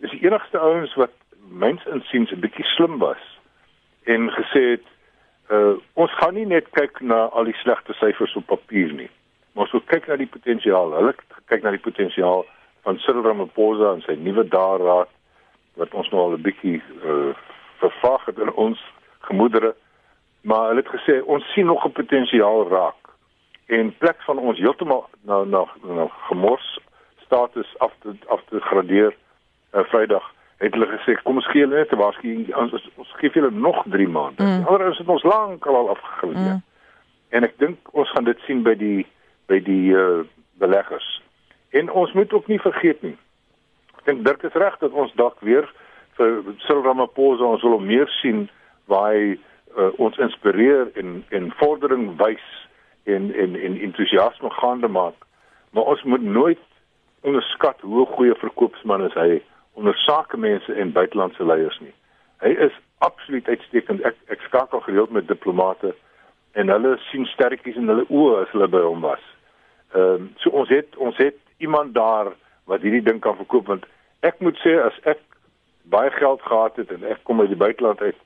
Is 0.00 0.10
die 0.10 0.24
enigste 0.26 0.58
ouens 0.58 0.94
wat 0.94 1.14
mens 1.48 1.86
insiens 1.86 2.30
'n 2.30 2.40
bietjie 2.40 2.64
slim 2.64 2.98
was 2.98 3.22
en 4.04 4.30
gesê 4.30 4.62
het 4.70 4.86
uh, 5.50 5.76
ons 5.92 6.12
gaan 6.14 6.34
nie 6.34 6.46
net 6.46 6.70
kyk 6.70 7.00
na 7.00 7.24
al 7.24 7.44
die 7.44 7.60
slegte 7.62 7.92
syfers 7.92 8.36
op 8.36 8.46
papier 8.46 8.92
nie 8.92 9.10
Maar 9.54 9.64
as 9.64 9.74
ons 9.78 9.86
kyk 9.86 10.06
na 10.06 10.16
die 10.18 10.30
potensiaal, 10.30 10.92
hulle 10.98 11.14
kyk 11.46 11.62
na 11.62 11.70
die 11.70 11.82
potensiaal 11.82 12.44
van 12.84 12.98
Cyril 12.98 13.22
Ramaphosa 13.22 13.94
en 13.94 14.02
sy 14.02 14.16
nuwe 14.18 14.44
daarraad 14.50 15.10
wat 15.80 15.94
ons 15.94 16.10
nou 16.10 16.20
al 16.22 16.36
'n 16.36 16.42
bietjie 16.42 16.82
uh, 17.02 17.32
vervaag 17.82 18.24
het 18.26 18.38
in 18.38 18.52
ons 18.52 18.80
gemoedere, 19.30 19.74
maar 20.42 20.68
hulle 20.68 20.82
het 20.82 20.94
gesê 20.94 21.22
ons 21.24 21.52
sien 21.52 21.66
nog 21.66 21.86
'n 21.86 21.92
potensiaal 21.92 22.68
raak 22.68 23.04
en 23.66 23.96
plek 23.98 24.22
van 24.22 24.38
ons 24.38 24.58
heeltemal 24.58 25.08
nou 25.22 25.46
nou 25.48 25.66
nou 25.82 26.08
gemors 26.28 26.78
status 27.24 27.78
af 27.78 27.92
te 28.02 28.12
af 28.26 28.40
te 28.48 28.60
gradeer 28.60 29.14
uh, 29.72 29.84
Vrydag 29.84 30.34
het 30.56 30.74
hulle 30.74 30.86
gesê 30.86 31.16
kom 31.22 31.36
ons 31.36 31.48
gee 31.50 31.64
hulle 31.64 31.76
net 31.76 31.92
'n 31.92 31.96
waarskuwing 31.96 32.54
ons 32.54 32.72
ons 32.96 33.12
gee 33.16 33.30
hulle 33.32 33.50
nog 33.50 33.84
3 33.86 34.08
maande. 34.08 34.42
Mm. 34.42 34.66
Anders 34.66 34.90
is 34.90 34.98
dit 34.98 35.08
ons 35.08 35.22
lank 35.22 35.66
al 35.66 35.88
afgeleer. 35.88 36.54
Mm. 36.54 36.62
En 37.28 37.42
ek 37.42 37.58
dink 37.58 37.78
ons 37.92 38.10
gaan 38.10 38.24
dit 38.24 38.38
sien 38.46 38.62
by 38.62 38.74
die 38.74 39.06
by 39.46 39.60
die 39.64 39.92
uh, 39.92 40.24
beleggers. 40.62 41.22
En 41.74 41.90
ons 41.90 42.12
moet 42.12 42.32
ook 42.32 42.46
nie 42.46 42.60
vergeet 42.60 43.02
nie. 43.02 43.16
Ek 43.98 44.04
dink 44.04 44.24
Dirk 44.26 44.42
is 44.46 44.58
reg 44.58 44.76
dat 44.78 44.92
ons 44.92 45.14
dalk 45.18 45.40
weer 45.40 45.66
vir 46.18 46.54
Cyril 46.66 46.84
Ramaphosa 46.84 47.44
ons 47.56 47.64
wil 47.66 47.80
meer 47.82 48.10
sien 48.20 48.46
waar 48.90 49.10
hy 49.14 49.34
uh, 49.34 49.90
ons 49.98 50.18
inspireer 50.22 50.92
en 51.00 51.24
en 51.34 51.50
vordering 51.58 52.12
wys 52.20 52.46
en 53.10 53.32
en 53.34 53.56
en 53.56 53.80
entoesiasme 53.88 54.50
gaande 54.60 54.88
maak. 54.88 55.18
Maar 55.74 55.90
ons 55.94 56.02
moet 56.02 56.22
nooit 56.22 56.62
onderskat 57.20 57.80
hoe 57.80 58.06
goeie 58.06 58.34
verkoopsman 58.38 59.04
is 59.08 59.18
hy 59.18 59.42
onder 59.74 59.96
sakemense 60.06 60.72
en 60.72 60.92
buitelandse 60.92 61.44
leiers 61.44 61.78
nie. 61.80 61.94
Hy 62.44 62.52
is 62.68 62.74
absoluut 62.98 63.48
uitstekend. 63.48 64.04
Ek 64.06 64.16
ek 64.30 64.46
skakel 64.46 64.80
gereeld 64.86 65.10
met 65.10 65.28
diplomate 65.28 65.94
en 66.54 66.70
hulle 66.70 66.96
sien 67.10 67.26
sterkies 67.26 67.80
in 67.80 67.90
hulle 67.90 68.06
oë 68.08 68.44
as 68.44 68.52
hulle 68.54 68.68
by 68.70 68.84
hom 68.86 69.02
was. 69.02 69.24
Ehm 69.94 70.14
um, 70.14 70.32
so 70.42 70.50
ons 70.50 70.68
het 70.68 70.96
ons 70.96 71.16
het 71.16 71.38
iemand 71.58 71.94
daar 71.94 72.32
wat 72.64 72.80
hierdie 72.80 73.02
ding 73.02 73.20
kan 73.20 73.36
verkoop 73.36 73.66
want 73.66 73.84
ek 74.20 74.40
moet 74.40 74.58
sê 74.62 74.76
as 74.82 74.96
ek 75.02 75.20
baie 75.82 76.10
geld 76.10 76.42
gehad 76.42 76.76
het 76.76 76.90
en 76.90 77.04
ek 77.04 77.20
kom 77.22 77.40
uit 77.40 77.52
die 77.52 77.62
buiteland 77.66 78.00
uit 78.00 78.18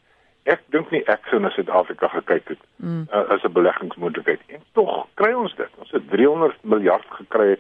ek 0.49 0.63
dink 0.73 0.93
nie 0.95 1.03
ek 1.13 1.27
sou 1.29 1.41
na 1.43 1.51
Suid-Afrika 1.53 2.09
gekyk 2.13 2.55
het 2.55 2.63
mm. 2.77 3.09
uh, 3.13 3.25
as 3.35 3.45
'n 3.45 3.53
beleggingsmoontlikheid. 3.53 4.41
En 4.49 4.63
tog 4.73 5.07
kry 5.21 5.33
ons 5.33 5.55
dit. 5.57 5.73
Ons 5.83 5.91
het 5.93 6.09
300 6.11 6.57
miljard 6.63 7.05
gekry 7.21 7.59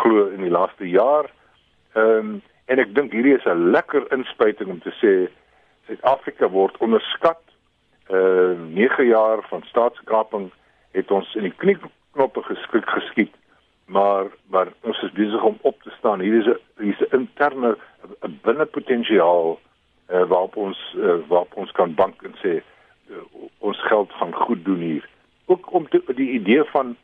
glo 0.00 0.26
in 0.28 0.44
die 0.44 0.52
laaste 0.52 0.88
jaar. 0.88 1.30
Ehm 1.94 2.36
um, 2.36 2.42
en 2.66 2.80
ek 2.82 2.94
dink 2.94 3.12
hierdie 3.14 3.36
is 3.36 3.46
'n 3.46 3.70
lekker 3.70 4.10
inspuiting 4.12 4.70
om 4.70 4.80
te 4.80 4.92
sê 5.00 5.12
Suid-Afrika 5.86 6.48
word 6.48 6.76
onderskat. 6.76 7.40
Uh 8.10 8.54
9 8.74 9.06
jaar 9.06 9.42
van 9.48 9.62
staatskaping 9.66 10.50
het 10.92 11.10
ons 11.10 11.34
in 11.34 11.42
die 11.42 11.56
knieknoppe 11.62 12.42
geskik 12.42 12.88
geskiet 12.90 13.34
maar 13.86 14.26
maar 14.46 14.68
ons 14.80 15.02
is 15.02 15.12
besig 15.12 15.42
om 15.42 15.58
op 15.60 15.82
te 15.82 15.90
staan. 15.98 16.20
Hier 16.20 16.38
is 16.38 16.46
'n 16.46 16.82
hier 16.82 17.00
is 17.00 17.08
'n 17.08 17.16
interne 17.16 17.78
binnepotensiaal 18.42 19.60
uh, 20.10 20.24
waarop 20.24 20.56
ons 20.56 20.94
uh, 20.96 21.14
waarop 21.26 21.54
ons 21.54 21.72
kan 21.72 21.94
bank 21.94 22.22
en 22.22 22.34
sê 22.42 22.62
uh, 23.10 23.16
ons 23.58 23.82
geld 23.86 24.12
gaan 24.12 24.34
goed 24.34 24.64
doen 24.64 24.80
hier. 24.80 25.08
Ook 25.44 25.72
om 25.72 25.88
te, 25.88 26.02
die 26.06 26.30
idee 26.30 26.64
van 26.64 26.96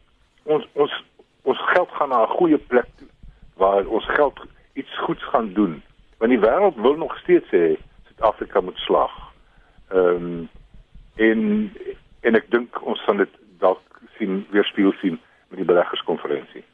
ons 0.42 0.66
ons 0.72 1.04
ons 1.42 1.58
geld 1.72 1.88
gaan 1.90 2.08
na 2.08 2.22
'n 2.22 2.36
goeie 2.36 2.58
plek 2.58 2.88
toe 2.96 3.08
waar 3.54 3.86
ons 3.86 4.06
geld 4.06 4.40
iets 4.72 4.98
goeds 4.98 5.24
gaan 5.24 5.52
doen. 5.52 5.82
Want 6.18 6.30
die 6.30 6.40
wêreld 6.40 6.74
wil 6.74 6.96
nog 6.96 7.18
steeds 7.18 7.46
sê 7.46 7.78
Suid-Afrika 8.04 8.60
moet 8.60 8.78
slag. 8.78 9.32
Ehm 9.88 10.16
um, 10.16 10.48
en 11.14 11.72
en 12.20 12.34
ek 12.34 12.50
dink 12.50 12.82
ons 12.82 13.00
gaan 13.04 13.16
dit 13.16 13.34
dalk 13.58 14.00
sien 14.18 14.46
weer 14.50 14.64
speel 14.64 14.92
sien 14.92 15.20
met 15.48 15.58
die 15.58 15.66
beleggerskonferensie. 15.66 16.64